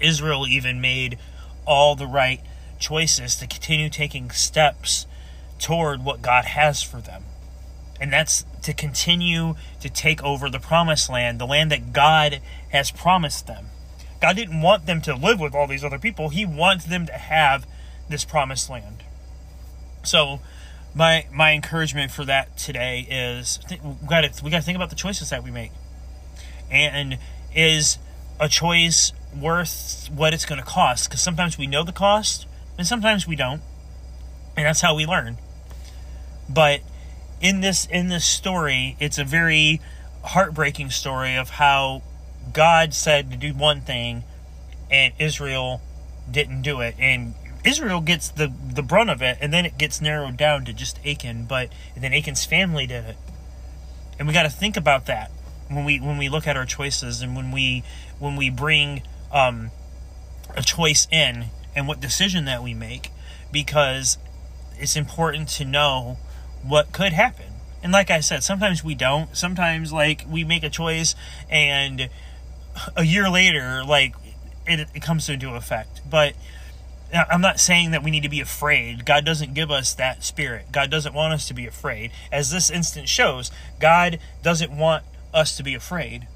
Israel 0.00 0.46
even 0.46 0.80
made 0.80 1.18
all 1.66 1.94
the 1.94 2.06
right 2.06 2.40
choices 2.78 3.36
to 3.36 3.46
continue 3.46 3.90
taking 3.90 4.30
steps 4.30 5.06
toward 5.58 6.04
what 6.04 6.22
God 6.22 6.46
has 6.46 6.82
for 6.82 7.00
them. 7.00 7.24
And 8.00 8.12
that's 8.12 8.44
to 8.62 8.72
continue 8.72 9.54
to 9.80 9.88
take 9.88 10.22
over 10.24 10.48
the 10.48 10.58
promised 10.58 11.08
land, 11.08 11.38
the 11.38 11.46
land 11.46 11.70
that 11.70 11.92
God 11.92 12.40
has 12.70 12.90
promised 12.90 13.46
them. 13.46 13.66
God 14.20 14.36
didn't 14.36 14.62
want 14.62 14.86
them 14.86 15.00
to 15.02 15.14
live 15.14 15.38
with 15.38 15.54
all 15.54 15.66
these 15.66 15.84
other 15.84 15.98
people, 15.98 16.30
He 16.30 16.44
wants 16.44 16.84
them 16.84 17.06
to 17.06 17.12
have 17.12 17.66
this 18.08 18.24
promised 18.24 18.68
land. 18.70 19.01
So, 20.02 20.40
my 20.94 21.26
my 21.32 21.52
encouragement 21.52 22.10
for 22.10 22.24
that 22.24 22.56
today 22.56 23.06
is 23.10 23.58
we 23.82 24.06
got 24.08 24.22
to 24.22 24.44
we 24.44 24.50
got 24.50 24.58
to 24.58 24.62
think 24.62 24.76
about 24.76 24.90
the 24.90 24.96
choices 24.96 25.30
that 25.30 25.42
we 25.42 25.50
make, 25.50 25.72
and 26.70 27.18
is 27.54 27.98
a 28.40 28.48
choice 28.48 29.12
worth 29.38 30.08
what 30.12 30.34
it's 30.34 30.44
going 30.44 30.58
to 30.58 30.66
cost? 30.66 31.08
Because 31.08 31.22
sometimes 31.22 31.56
we 31.56 31.66
know 31.66 31.84
the 31.84 31.92
cost, 31.92 32.46
and 32.76 32.86
sometimes 32.86 33.26
we 33.26 33.36
don't, 33.36 33.62
and 34.56 34.66
that's 34.66 34.80
how 34.80 34.94
we 34.94 35.06
learn. 35.06 35.38
But 36.48 36.80
in 37.40 37.60
this 37.60 37.86
in 37.86 38.08
this 38.08 38.24
story, 38.24 38.96
it's 39.00 39.18
a 39.18 39.24
very 39.24 39.80
heartbreaking 40.24 40.90
story 40.90 41.36
of 41.36 41.50
how 41.50 42.02
God 42.52 42.94
said 42.94 43.30
to 43.30 43.36
do 43.36 43.54
one 43.54 43.80
thing, 43.80 44.24
and 44.90 45.12
Israel 45.18 45.80
didn't 46.30 46.62
do 46.62 46.80
it, 46.80 46.94
and 46.98 47.34
Israel 47.64 48.00
gets 48.00 48.28
the 48.28 48.52
the 48.74 48.82
brunt 48.82 49.10
of 49.10 49.22
it, 49.22 49.38
and 49.40 49.52
then 49.52 49.64
it 49.64 49.78
gets 49.78 50.00
narrowed 50.00 50.36
down 50.36 50.64
to 50.64 50.72
just 50.72 50.98
Achan. 51.06 51.44
But 51.44 51.70
then 51.96 52.12
Achan's 52.12 52.44
family 52.44 52.86
did 52.86 53.04
it, 53.04 53.16
and 54.18 54.26
we 54.26 54.34
got 54.34 54.44
to 54.44 54.50
think 54.50 54.76
about 54.76 55.06
that 55.06 55.30
when 55.68 55.84
we 55.84 56.00
when 56.00 56.18
we 56.18 56.28
look 56.28 56.46
at 56.46 56.56
our 56.56 56.66
choices 56.66 57.22
and 57.22 57.36
when 57.36 57.50
we 57.50 57.82
when 58.18 58.36
we 58.36 58.50
bring 58.50 59.02
um, 59.32 59.70
a 60.56 60.62
choice 60.62 61.06
in 61.10 61.46
and 61.74 61.88
what 61.88 62.00
decision 62.00 62.44
that 62.44 62.62
we 62.62 62.74
make, 62.74 63.10
because 63.50 64.18
it's 64.78 64.96
important 64.96 65.48
to 65.48 65.64
know 65.64 66.18
what 66.62 66.92
could 66.92 67.12
happen. 67.12 67.46
And 67.82 67.92
like 67.92 68.10
I 68.10 68.20
said, 68.20 68.42
sometimes 68.42 68.84
we 68.84 68.94
don't. 68.94 69.36
Sometimes 69.36 69.92
like 69.92 70.24
we 70.28 70.44
make 70.44 70.62
a 70.62 70.70
choice 70.70 71.14
and 71.50 72.08
a 72.96 73.04
year 73.04 73.28
later, 73.28 73.82
like 73.84 74.14
it, 74.66 74.88
it 74.94 75.02
comes 75.02 75.28
into 75.28 75.54
effect. 75.54 76.00
But 76.08 76.34
I'm 77.12 77.42
not 77.42 77.60
saying 77.60 77.90
that 77.90 78.02
we 78.02 78.10
need 78.10 78.22
to 78.22 78.28
be 78.28 78.40
afraid. 78.40 79.04
God 79.04 79.24
doesn't 79.24 79.52
give 79.52 79.70
us 79.70 79.92
that 79.94 80.24
spirit. 80.24 80.72
God 80.72 80.90
doesn't 80.90 81.12
want 81.12 81.34
us 81.34 81.46
to 81.48 81.54
be 81.54 81.66
afraid. 81.66 82.10
As 82.30 82.50
this 82.50 82.70
instance 82.70 83.10
shows, 83.10 83.50
God 83.78 84.18
doesn't 84.42 84.74
want 84.74 85.04
us 85.34 85.56
to 85.58 85.62
be 85.62 85.74
afraid. 85.74 86.26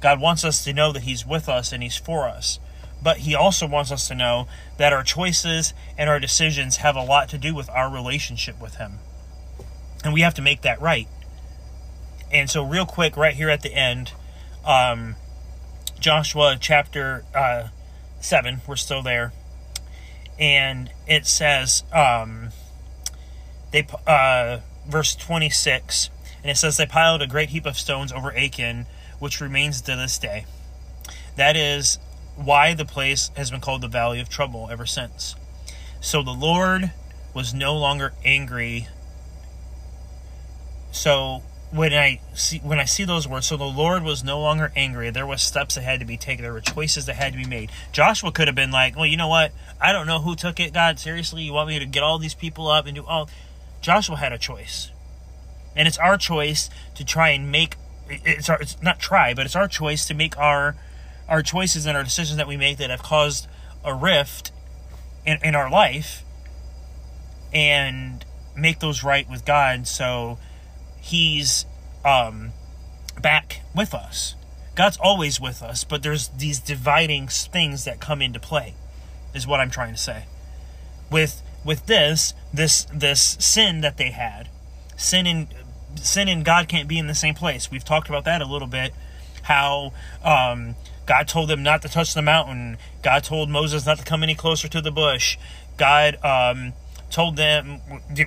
God 0.00 0.20
wants 0.20 0.44
us 0.44 0.62
to 0.64 0.74
know 0.74 0.92
that 0.92 1.04
He's 1.04 1.26
with 1.26 1.48
us 1.48 1.72
and 1.72 1.82
He's 1.82 1.96
for 1.96 2.28
us. 2.28 2.58
But 3.02 3.18
He 3.18 3.34
also 3.34 3.66
wants 3.66 3.90
us 3.90 4.08
to 4.08 4.14
know 4.14 4.46
that 4.76 4.92
our 4.92 5.02
choices 5.02 5.72
and 5.96 6.10
our 6.10 6.20
decisions 6.20 6.78
have 6.78 6.96
a 6.96 7.02
lot 7.02 7.30
to 7.30 7.38
do 7.38 7.54
with 7.54 7.70
our 7.70 7.90
relationship 7.90 8.60
with 8.60 8.74
Him. 8.74 8.98
And 10.04 10.12
we 10.12 10.20
have 10.20 10.34
to 10.34 10.42
make 10.42 10.62
that 10.62 10.82
right. 10.82 11.08
And 12.30 12.50
so, 12.50 12.62
real 12.62 12.86
quick, 12.86 13.16
right 13.16 13.34
here 13.34 13.48
at 13.48 13.62
the 13.62 13.74
end, 13.74 14.12
um, 14.66 15.16
Joshua 15.98 16.56
chapter 16.60 17.24
uh, 17.34 17.68
7, 18.20 18.62
we're 18.66 18.76
still 18.76 19.02
there 19.02 19.32
and 20.38 20.90
it 21.06 21.26
says 21.26 21.84
um, 21.92 22.50
they 23.70 23.86
uh, 24.06 24.58
verse 24.88 25.14
26 25.14 26.10
and 26.42 26.50
it 26.50 26.56
says 26.56 26.76
they 26.76 26.86
piled 26.86 27.22
a 27.22 27.26
great 27.26 27.50
heap 27.50 27.66
of 27.66 27.76
stones 27.76 28.12
over 28.12 28.36
achan 28.36 28.86
which 29.18 29.40
remains 29.40 29.80
to 29.80 29.96
this 29.96 30.18
day 30.18 30.44
that 31.36 31.56
is 31.56 31.98
why 32.36 32.74
the 32.74 32.84
place 32.84 33.30
has 33.36 33.50
been 33.50 33.60
called 33.60 33.82
the 33.82 33.88
Valley 33.88 34.20
of 34.20 34.28
Trouble 34.28 34.68
ever 34.70 34.86
since. 34.86 35.34
So 36.00 36.22
the 36.22 36.32
Lord 36.32 36.92
was 37.34 37.54
no 37.54 37.76
longer 37.76 38.12
angry. 38.24 38.88
So 40.90 41.42
when 41.72 41.94
I 41.94 42.20
see 42.34 42.58
when 42.58 42.78
I 42.78 42.84
see 42.84 43.04
those 43.04 43.26
words, 43.26 43.46
so 43.46 43.56
the 43.56 43.64
Lord 43.64 44.02
was 44.02 44.22
no 44.22 44.38
longer 44.38 44.70
angry. 44.76 45.08
There 45.10 45.26
were 45.26 45.38
steps 45.38 45.74
that 45.74 45.82
had 45.82 46.00
to 46.00 46.06
be 46.06 46.18
taken. 46.18 46.42
There 46.42 46.52
were 46.52 46.60
choices 46.60 47.06
that 47.06 47.16
had 47.16 47.32
to 47.32 47.38
be 47.38 47.46
made. 47.46 47.72
Joshua 47.92 48.30
could 48.30 48.46
have 48.46 48.54
been 48.54 48.70
like, 48.70 48.94
"Well, 48.94 49.06
you 49.06 49.16
know 49.16 49.28
what? 49.28 49.52
I 49.80 49.92
don't 49.92 50.06
know 50.06 50.20
who 50.20 50.36
took 50.36 50.60
it. 50.60 50.74
God, 50.74 50.98
seriously, 50.98 51.42
you 51.42 51.54
want 51.54 51.70
me 51.70 51.78
to 51.78 51.86
get 51.86 52.02
all 52.02 52.18
these 52.18 52.34
people 52.34 52.68
up 52.68 52.84
and 52.86 52.94
do 52.94 53.06
all?" 53.06 53.28
Joshua 53.80 54.16
had 54.16 54.34
a 54.34 54.38
choice, 54.38 54.90
and 55.74 55.88
it's 55.88 55.96
our 55.96 56.18
choice 56.18 56.68
to 56.94 57.04
try 57.04 57.30
and 57.30 57.50
make. 57.50 57.76
It's 58.08 58.50
our. 58.50 58.60
It's 58.60 58.76
not 58.82 59.00
try, 59.00 59.32
but 59.32 59.46
it's 59.46 59.56
our 59.56 59.66
choice 59.66 60.04
to 60.06 60.14
make 60.14 60.36
our 60.36 60.76
our 61.26 61.42
choices 61.42 61.86
and 61.86 61.96
our 61.96 62.04
decisions 62.04 62.36
that 62.36 62.46
we 62.46 62.58
make 62.58 62.76
that 62.76 62.90
have 62.90 63.02
caused 63.02 63.46
a 63.82 63.94
rift 63.94 64.52
in, 65.24 65.38
in 65.42 65.54
our 65.54 65.70
life, 65.70 66.22
and 67.54 68.26
make 68.54 68.80
those 68.80 69.02
right 69.02 69.26
with 69.30 69.46
God. 69.46 69.86
So 69.86 70.38
he's 71.02 71.66
um, 72.04 72.52
back 73.20 73.60
with 73.74 73.92
us. 73.92 74.34
God's 74.74 74.96
always 74.96 75.38
with 75.38 75.62
us, 75.62 75.84
but 75.84 76.02
there's 76.02 76.28
these 76.28 76.58
dividing 76.58 77.28
things 77.28 77.84
that 77.84 78.00
come 78.00 78.22
into 78.22 78.40
play, 78.40 78.74
is 79.34 79.46
what 79.46 79.60
I'm 79.60 79.70
trying 79.70 79.92
to 79.92 80.00
say. 80.00 80.24
With 81.10 81.42
with 81.64 81.86
this, 81.86 82.32
this 82.54 82.86
this 82.92 83.36
sin 83.38 83.82
that 83.82 83.98
they 83.98 84.12
had, 84.12 84.48
sin 84.96 85.26
and 85.26 85.48
sin 85.96 86.28
and 86.28 86.44
God 86.44 86.68
can't 86.68 86.88
be 86.88 86.98
in 86.98 87.06
the 87.06 87.14
same 87.14 87.34
place. 87.34 87.70
We've 87.70 87.84
talked 87.84 88.08
about 88.08 88.24
that 88.24 88.40
a 88.40 88.46
little 88.46 88.68
bit. 88.68 88.94
How 89.42 89.92
um, 90.24 90.76
God 91.04 91.28
told 91.28 91.50
them 91.50 91.62
not 91.62 91.82
to 91.82 91.88
touch 91.88 92.14
the 92.14 92.22
mountain. 92.22 92.78
God 93.02 93.24
told 93.24 93.50
Moses 93.50 93.84
not 93.84 93.98
to 93.98 94.04
come 94.04 94.22
any 94.22 94.34
closer 94.34 94.68
to 94.68 94.80
the 94.80 94.92
bush. 94.92 95.36
God 95.76 96.16
um, 96.24 96.72
told 97.12 97.36
them 97.36 97.80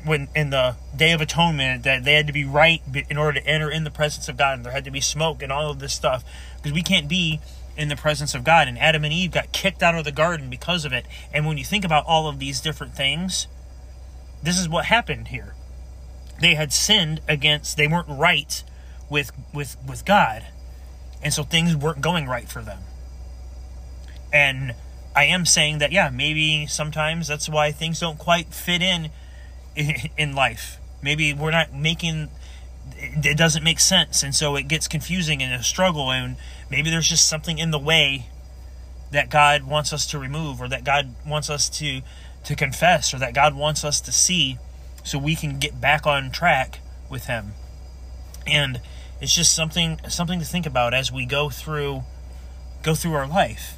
when 0.05 0.29
in 0.35 0.51
the 0.51 0.75
Day 0.95 1.11
of 1.11 1.19
Atonement 1.19 1.83
that 1.83 2.03
they 2.03 2.13
had 2.13 2.27
to 2.27 2.33
be 2.33 2.45
right 2.45 2.81
in 3.09 3.17
order 3.17 3.39
to 3.39 3.47
enter 3.47 3.69
in 3.69 3.83
the 3.83 3.91
presence 3.91 4.29
of 4.29 4.37
God, 4.37 4.57
and 4.57 4.65
there 4.65 4.71
had 4.71 4.85
to 4.85 4.91
be 4.91 5.01
smoke 5.01 5.41
and 5.41 5.51
all 5.51 5.71
of 5.71 5.79
this 5.79 5.93
stuff 5.93 6.23
because 6.57 6.71
we 6.71 6.83
can't 6.83 7.09
be 7.09 7.41
in 7.75 7.89
the 7.89 7.95
presence 7.95 8.35
of 8.35 8.43
God. 8.43 8.67
And 8.67 8.77
Adam 8.77 9.03
and 9.03 9.11
Eve 9.11 9.31
got 9.31 9.51
kicked 9.51 9.83
out 9.83 9.95
of 9.95 10.05
the 10.05 10.11
garden 10.11 10.49
because 10.49 10.85
of 10.85 10.93
it. 10.93 11.05
And 11.33 11.45
when 11.45 11.57
you 11.57 11.65
think 11.65 11.83
about 11.83 12.05
all 12.05 12.27
of 12.27 12.39
these 12.39 12.61
different 12.61 12.95
things, 12.95 13.47
this 14.43 14.59
is 14.59 14.69
what 14.69 14.85
happened 14.85 15.29
here. 15.29 15.55
They 16.39 16.55
had 16.55 16.71
sinned 16.71 17.21
against; 17.27 17.77
they 17.77 17.87
weren't 17.87 18.09
right 18.09 18.63
with 19.09 19.31
with 19.53 19.77
with 19.87 20.05
God, 20.05 20.45
and 21.23 21.33
so 21.33 21.43
things 21.43 21.75
weren't 21.75 22.01
going 22.01 22.27
right 22.27 22.47
for 22.47 22.61
them. 22.61 22.79
And 24.31 24.75
I 25.15 25.25
am 25.25 25.45
saying 25.45 25.77
that 25.79 25.91
yeah, 25.91 26.09
maybe 26.09 26.67
sometimes 26.67 27.27
that's 27.27 27.47
why 27.47 27.71
things 27.71 27.99
don't 27.99 28.19
quite 28.19 28.53
fit 28.53 28.81
in 28.81 29.09
in 30.17 30.35
life. 30.35 30.77
Maybe 31.01 31.33
we're 31.33 31.51
not 31.51 31.73
making 31.73 32.29
it 32.97 33.37
doesn't 33.37 33.63
make 33.63 33.79
sense 33.79 34.21
and 34.21 34.35
so 34.35 34.55
it 34.55 34.67
gets 34.67 34.87
confusing 34.87 35.41
and 35.41 35.53
a 35.53 35.63
struggle 35.63 36.11
and 36.11 36.35
maybe 36.69 36.89
there's 36.89 37.09
just 37.09 37.27
something 37.27 37.57
in 37.57 37.71
the 37.71 37.79
way 37.79 38.27
that 39.11 39.29
God 39.29 39.63
wants 39.63 39.91
us 39.91 40.05
to 40.07 40.19
remove 40.19 40.61
or 40.61 40.67
that 40.67 40.83
God 40.83 41.15
wants 41.25 41.49
us 41.49 41.67
to 41.69 42.01
to 42.43 42.55
confess 42.55 43.13
or 43.13 43.17
that 43.17 43.33
God 43.33 43.55
wants 43.55 43.83
us 43.83 43.99
to 44.01 44.11
see 44.11 44.59
so 45.03 45.17
we 45.17 45.35
can 45.35 45.57
get 45.57 45.81
back 45.81 46.05
on 46.05 46.31
track 46.31 46.79
with 47.09 47.25
him. 47.25 47.53
And 48.45 48.81
it's 49.19 49.33
just 49.33 49.55
something 49.55 49.99
something 50.09 50.39
to 50.39 50.45
think 50.45 50.65
about 50.65 50.93
as 50.93 51.11
we 51.11 51.25
go 51.25 51.49
through 51.49 52.03
go 52.83 52.93
through 52.93 53.13
our 53.13 53.27
life 53.27 53.77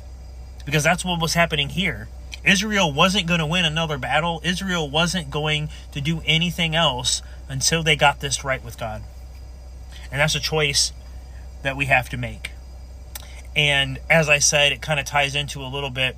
because 0.68 0.84
that's 0.84 1.06
what 1.06 1.22
was 1.22 1.34
happening 1.34 1.70
here. 1.70 2.10
Israel 2.44 2.92
wasn't 2.92 3.26
going 3.26 3.40
to 3.40 3.46
win 3.46 3.64
another 3.64 3.98
battle. 3.98 4.42
Israel 4.44 4.90
wasn't 4.90 5.32
going 5.32 5.70
to 5.94 6.02
do 6.02 6.22
anything 6.26 6.76
else 6.76 7.22
until 7.48 7.84
they 7.84 7.96
got 7.96 8.20
this 8.20 8.44
right 8.44 8.62
with 8.62 8.78
God. 8.78 9.02
And 10.12 10.20
that's 10.20 10.36
a 10.36 10.42
choice 10.42 10.92
that 11.64 11.78
we 11.78 11.86
have 11.86 12.10
to 12.10 12.18
make. 12.18 12.52
And 13.56 14.00
as 14.10 14.28
I 14.28 14.40
said, 14.40 14.74
it 14.74 14.82
kind 14.82 15.00
of 15.00 15.06
ties 15.06 15.36
into 15.36 15.62
a 15.62 15.72
little 15.72 15.90
bit. 15.90 16.18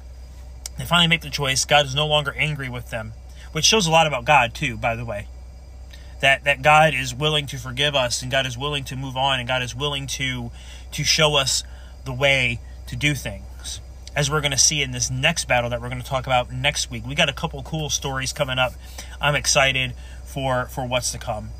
They 0.79 0.85
finally 0.85 1.07
make 1.07 1.21
the 1.21 1.29
choice. 1.29 1.63
God 1.63 1.85
is 1.85 1.93
no 1.93 2.07
longer 2.07 2.33
angry 2.35 2.69
with 2.69 2.89
them, 2.89 3.13
which 3.51 3.65
shows 3.65 3.85
a 3.85 3.91
lot 3.91 4.07
about 4.07 4.25
God, 4.25 4.55
too, 4.55 4.77
by 4.77 4.95
the 4.95 5.05
way. 5.05 5.27
That, 6.21 6.43
that 6.45 6.63
God 6.63 6.95
is 6.95 7.13
willing 7.13 7.45
to 7.47 7.57
forgive 7.57 7.93
us 7.93 8.23
and 8.23 8.31
God 8.31 8.47
is 8.47 8.57
willing 8.57 8.83
to 8.85 8.95
move 8.95 9.15
on 9.15 9.37
and 9.37 9.47
God 9.47 9.61
is 9.61 9.75
willing 9.75 10.07
to 10.07 10.49
to 10.91 11.03
show 11.03 11.35
us 11.35 11.63
the 12.03 12.11
way 12.11 12.59
to 12.87 12.95
do 12.95 13.13
things 13.13 13.45
as 14.19 14.29
we're 14.29 14.41
going 14.41 14.51
to 14.51 14.57
see 14.57 14.81
in 14.81 14.91
this 14.91 15.09
next 15.09 15.47
battle 15.47 15.69
that 15.69 15.79
we're 15.79 15.87
going 15.87 16.01
to 16.01 16.07
talk 16.07 16.25
about 16.25 16.51
next 16.51 16.91
week. 16.91 17.07
We 17.07 17.15
got 17.15 17.29
a 17.29 17.33
couple 17.33 17.63
cool 17.63 17.89
stories 17.89 18.33
coming 18.33 18.59
up. 18.59 18.73
I'm 19.21 19.33
excited 19.33 19.93
for 20.25 20.65
for 20.65 20.85
what's 20.85 21.13
to 21.13 21.17
come, 21.17 21.51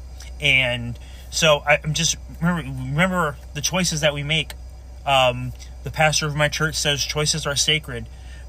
and 0.42 1.00
so 1.32 1.64
I'm 1.66 1.94
just 1.94 2.18
remember 2.42 2.70
remember 2.70 3.38
the 3.54 3.62
choices 3.62 4.02
that 4.02 4.14
we 4.14 4.24
make. 4.24 4.56
Um, 5.06 5.54
the 5.86 5.90
pastor 5.90 6.28
of 6.28 6.36
my 6.36 6.50
church 6.50 6.76
says 6.76 7.02
choices 7.06 7.48
are 7.48 7.56
sacred. 7.56 8.08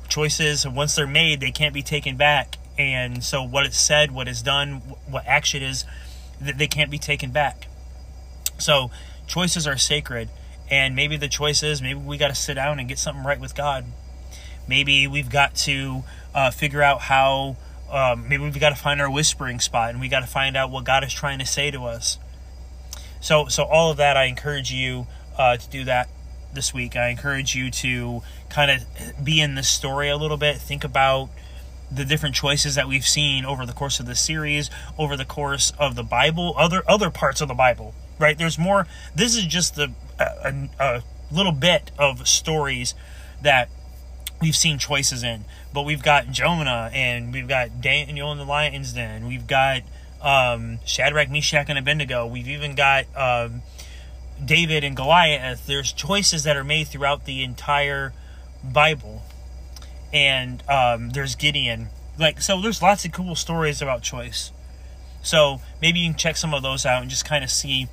Choices 0.09 0.67
once 0.67 0.97
they're 0.97 1.07
made, 1.07 1.39
they 1.39 1.53
can't 1.53 1.73
be 1.73 1.83
taken 1.83 2.17
back. 2.17 2.57
And 2.77 3.23
so 3.23 3.45
what 3.45 3.65
is 3.65 3.79
said, 3.79 4.11
what 4.11 4.27
is 4.27 4.43
done, 4.43 4.83
what 5.09 5.25
action 5.25 5.63
is, 5.63 5.85
they 6.41 6.67
can't 6.67 6.91
be 6.91 6.99
taken 6.99 7.31
back. 7.31 7.69
So 8.59 8.91
choices 9.29 9.69
are 9.69 9.77
sacred 9.77 10.31
and 10.71 10.95
maybe 10.95 11.17
the 11.17 11.29
choice 11.29 11.63
is 11.63 11.83
maybe 11.83 11.99
we 11.99 12.17
got 12.17 12.29
to 12.29 12.35
sit 12.35 12.55
down 12.55 12.79
and 12.79 12.89
get 12.89 12.99
something 12.99 13.25
right 13.25 13.41
with 13.41 13.55
God. 13.55 13.85
Maybe 14.71 15.09
we've 15.09 15.29
got 15.29 15.57
to 15.67 16.05
uh, 16.33 16.53
figure 16.53 16.81
out 16.81 17.01
how. 17.03 17.57
Um, 17.91 18.29
maybe 18.29 18.45
we've 18.45 18.61
got 18.61 18.69
to 18.69 18.77
find 18.77 19.01
our 19.01 19.11
whispering 19.11 19.59
spot, 19.59 19.91
and 19.91 20.01
we 20.01 20.09
got 20.09 20.21
to 20.21 20.29
find 20.29 20.57
out 20.57 20.71
what 20.71 20.85
God 20.85 21.03
is 21.03 21.13
trying 21.13 21.41
to 21.41 21.45
say 21.45 21.73
to 21.73 21.87
us. 21.87 22.19
So, 23.21 23.49
so 23.49 23.65
all 23.65 23.91
of 23.91 23.97
that, 23.97 24.17
I 24.17 24.27
encourage 24.27 24.73
you 24.73 25.09
uh, 25.37 25.57
to 25.57 25.69
do 25.71 25.83
that 25.87 26.09
this 26.55 26.73
week. 26.73 26.95
I 26.95 27.09
encourage 27.09 27.57
you 27.57 27.69
to 27.69 28.23
kind 28.49 28.71
of 28.71 29.25
be 29.25 29.41
in 29.41 29.57
this 29.57 29.69
story 29.69 30.09
a 30.09 30.17
little 30.17 30.37
bit. 30.37 30.59
Think 30.59 30.85
about 30.85 31.31
the 31.91 32.05
different 32.05 32.37
choices 32.37 32.77
that 32.77 32.87
we've 32.87 33.07
seen 33.07 33.45
over 33.45 33.67
the 33.67 33.73
course 33.73 33.99
of 33.99 34.07
the 34.07 34.15
series, 34.15 34.71
over 34.97 35.17
the 35.17 35.25
course 35.25 35.73
of 35.77 35.97
the 35.97 36.05
Bible, 36.05 36.55
other 36.57 36.85
other 36.89 37.11
parts 37.11 37.41
of 37.41 37.49
the 37.49 37.55
Bible. 37.55 37.93
Right? 38.21 38.39
There's 38.39 38.57
more. 38.57 38.87
This 39.17 39.35
is 39.35 39.47
just 39.47 39.75
the 39.75 39.91
a, 40.21 40.69
a 40.79 41.03
little 41.33 41.53
bit 41.53 41.91
of 41.99 42.29
stories 42.29 42.95
that 43.43 43.69
we've 44.41 44.57
seen 44.57 44.79
choices 44.79 45.23
in. 45.23 45.45
But 45.73 45.83
we've 45.83 46.03
got 46.03 46.31
Jonah 46.31 46.91
and 46.93 47.33
we've 47.33 47.49
got 47.49 47.81
Daniel 47.81 48.33
in 48.33 48.39
the 48.39 48.45
lion's 48.45 48.93
den. 48.93 49.27
We've 49.27 49.47
got 49.47 49.83
um, 50.21 50.79
Shadrach, 50.85 51.31
Meshach, 51.31 51.67
and 51.69 51.79
Abednego. 51.79 52.27
We've 52.27 52.49
even 52.49 52.75
got 52.75 53.05
um, 53.17 53.63
David 54.45 54.85
and 54.85 54.97
Goliath. 54.97 55.67
There's 55.67 55.93
choices 55.93 56.45
that 56.45 56.57
are 56.57 56.65
made 56.65 56.89
throughout 56.89 57.25
the 57.25 57.43
entire 57.43 58.13
Bible. 58.65 59.23
And 60.13 60.63
um, 60.69 61.11
there's 61.11 61.35
Gideon. 61.35 61.89
Like 62.19 62.43
so, 62.43 62.61
there's 62.61 62.83
lots 62.83 63.05
of 63.05 63.13
cool 63.13 63.35
stories 63.35 63.81
about 63.81 64.03
choice. 64.03 64.51
So 65.23 65.61
maybe 65.81 66.01
you 66.01 66.11
can 66.11 66.19
check 66.19 66.37
some 66.37 66.55
of 66.55 66.63
those 66.63 66.85
out 66.85 67.03
and 67.03 67.11
just 67.11 67.25
kind 67.25 67.45
of 67.45 67.51
see 67.51 67.89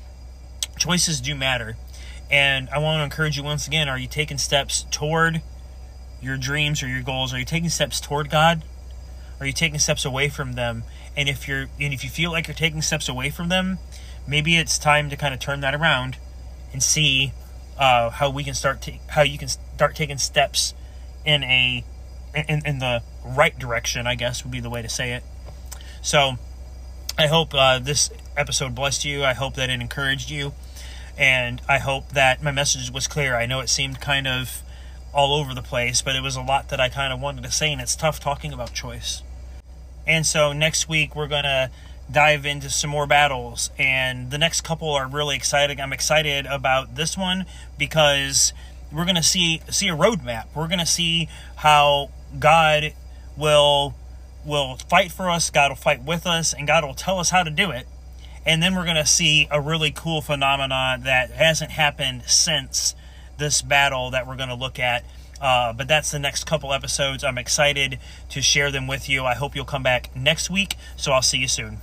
choices 0.78 1.22
do 1.22 1.36
matter. 1.36 1.76
And 2.30 2.70
I 2.70 2.80
want 2.80 3.00
to 3.00 3.04
encourage 3.04 3.38
you 3.38 3.44
once 3.44 3.68
again 3.68 3.88
are 3.88 3.98
you 3.98 4.08
taking 4.08 4.38
steps 4.38 4.86
toward 4.92 5.42
your 6.22 6.38
dreams 6.38 6.82
or 6.84 6.88
your 6.88 7.02
goals? 7.02 7.34
Are 7.34 7.40
you 7.40 7.46
taking 7.46 7.70
steps 7.70 8.00
toward 8.00 8.30
God? 8.30 8.64
Are 9.40 9.46
you 9.46 9.54
taking 9.54 9.80
steps 9.80 10.06
away 10.06 10.30
from 10.30 10.54
them? 10.54 10.84
And 11.16 11.30
if 11.30 11.48
you're 11.48 11.68
and 11.80 11.94
if 11.94 12.04
you 12.04 12.10
feel 12.10 12.32
like 12.32 12.48
you're 12.48 12.56
taking 12.56 12.82
steps 12.82 13.08
away 13.08 13.30
from 13.30 13.50
them, 13.50 13.80
maybe 14.28 14.58
it's 14.58 14.78
time 14.78 15.10
to 15.10 15.16
kind 15.16 15.34
of 15.34 15.40
turn 15.40 15.62
that 15.62 15.76
around 15.76 16.18
and 16.74 16.82
see 16.82 17.34
uh, 17.78 18.10
how 18.10 18.30
we 18.30 18.44
can 18.44 18.54
start 18.54 18.82
to, 18.84 18.94
how 19.10 19.22
you 19.22 19.38
can 19.38 19.48
start 19.48 19.96
taking 19.96 20.18
steps 20.18 20.74
in 21.26 21.44
a 21.44 21.84
in, 22.36 22.62
in 22.66 22.80
the 22.80 23.04
right 23.24 23.58
direction. 23.58 24.08
I 24.08 24.16
guess 24.16 24.44
would 24.44 24.52
be 24.52 24.60
the 24.60 24.70
way 24.70 24.82
to 24.82 24.90
say 24.90 25.14
it. 25.14 25.24
So, 26.02 26.38
I 27.18 27.28
hope 27.28 27.54
uh, 27.54 27.80
this 27.80 28.10
episode 28.36 28.74
blessed 28.76 29.06
you. 29.06 29.24
I 29.24 29.34
hope 29.34 29.56
that 29.56 29.70
it 29.70 29.82
encouraged 29.82 30.30
you 30.30 30.54
and 31.18 31.62
I 31.68 31.80
hope 31.80 32.10
that 32.10 32.44
my 32.44 32.52
message 32.52 32.92
was 32.92 33.08
clear. 33.08 33.36
I 33.36 33.46
know 33.46 33.60
it 33.60 33.70
seemed 33.70 34.00
kind 34.00 34.28
of 34.28 34.62
all 35.14 35.34
over 35.34 35.54
the 35.54 35.62
place, 35.62 36.02
but 36.02 36.16
it 36.16 36.22
was 36.22 36.36
a 36.36 36.42
lot 36.42 36.70
that 36.70 36.80
I 36.80 36.90
kind 36.90 37.12
of 37.12 37.20
wanted 37.20 37.44
to 37.44 37.52
say, 37.52 37.72
and 37.72 37.82
it's 37.82 37.96
tough 37.96 38.20
talking 38.20 38.54
about 38.54 38.74
choice. 38.74 39.24
And 40.06 40.26
so 40.26 40.54
next 40.54 40.88
week 40.88 41.16
we're 41.16 41.28
gonna 41.28 41.72
dive 42.12 42.46
into 42.46 42.70
some 42.70 42.90
more 42.90 43.08
battles, 43.08 43.72
and 43.78 44.32
the 44.32 44.38
next 44.38 44.62
couple 44.62 44.92
are 44.92 45.08
really 45.08 45.36
exciting. 45.36 45.82
I'm 45.82 45.94
excited 45.94 46.46
about 46.46 46.96
this 46.96 47.18
one 47.18 47.46
because 47.78 48.54
we're 48.92 49.06
gonna 49.06 49.24
see 49.24 49.62
see 49.70 49.90
a 49.90 49.96
roadmap. 49.96 50.46
We're 50.56 50.68
gonna 50.68 50.86
see 50.86 51.28
how 51.58 52.12
God 52.40 52.94
will 53.36 53.96
will 54.46 54.78
fight 54.90 55.12
for 55.12 55.30
us. 55.30 55.50
God 55.50 55.72
will 55.72 55.76
fight 55.76 56.04
with 56.04 56.26
us, 56.26 56.54
and 56.54 56.66
God 56.68 56.86
will 56.86 56.94
tell 56.94 57.20
us 57.20 57.32
how 57.32 57.44
to 57.44 57.50
do 57.50 57.72
it 57.72 57.88
and 58.48 58.64
then 58.64 58.76
we're 58.76 58.86
to 58.86 59.06
see 59.06 59.46
a 59.52 59.60
really 59.60 59.92
cool 59.92 60.22
phenomenon 60.22 61.02
that 61.02 61.32
hasn't 61.32 61.72
happened 61.72 62.24
since 62.26 62.96
this 63.38 63.62
battle 63.62 64.12
that 64.12 64.28
we're 64.28 64.36
going 64.36 64.50
to 64.50 64.56
look 64.56 64.80
at 64.80 65.04
Uh, 65.40 65.72
but 65.72 65.88
that's 65.88 66.10
the 66.10 66.18
next 66.18 66.46
couple 66.46 66.74
episodes. 66.74 67.24
I'm 67.24 67.38
excited 67.38 68.00
to 68.30 68.42
share 68.42 68.72
them 68.72 68.88
with 68.88 69.08
you. 69.08 69.24
I 69.24 69.36
hope 69.36 69.56
you'll 69.56 69.66
come 69.66 69.84
back 69.84 70.10
next 70.16 70.50
week. 70.50 70.76
So 70.96 71.12
I'll 71.12 71.22
see 71.22 71.38
you 71.38 71.48
soon. 71.48 71.78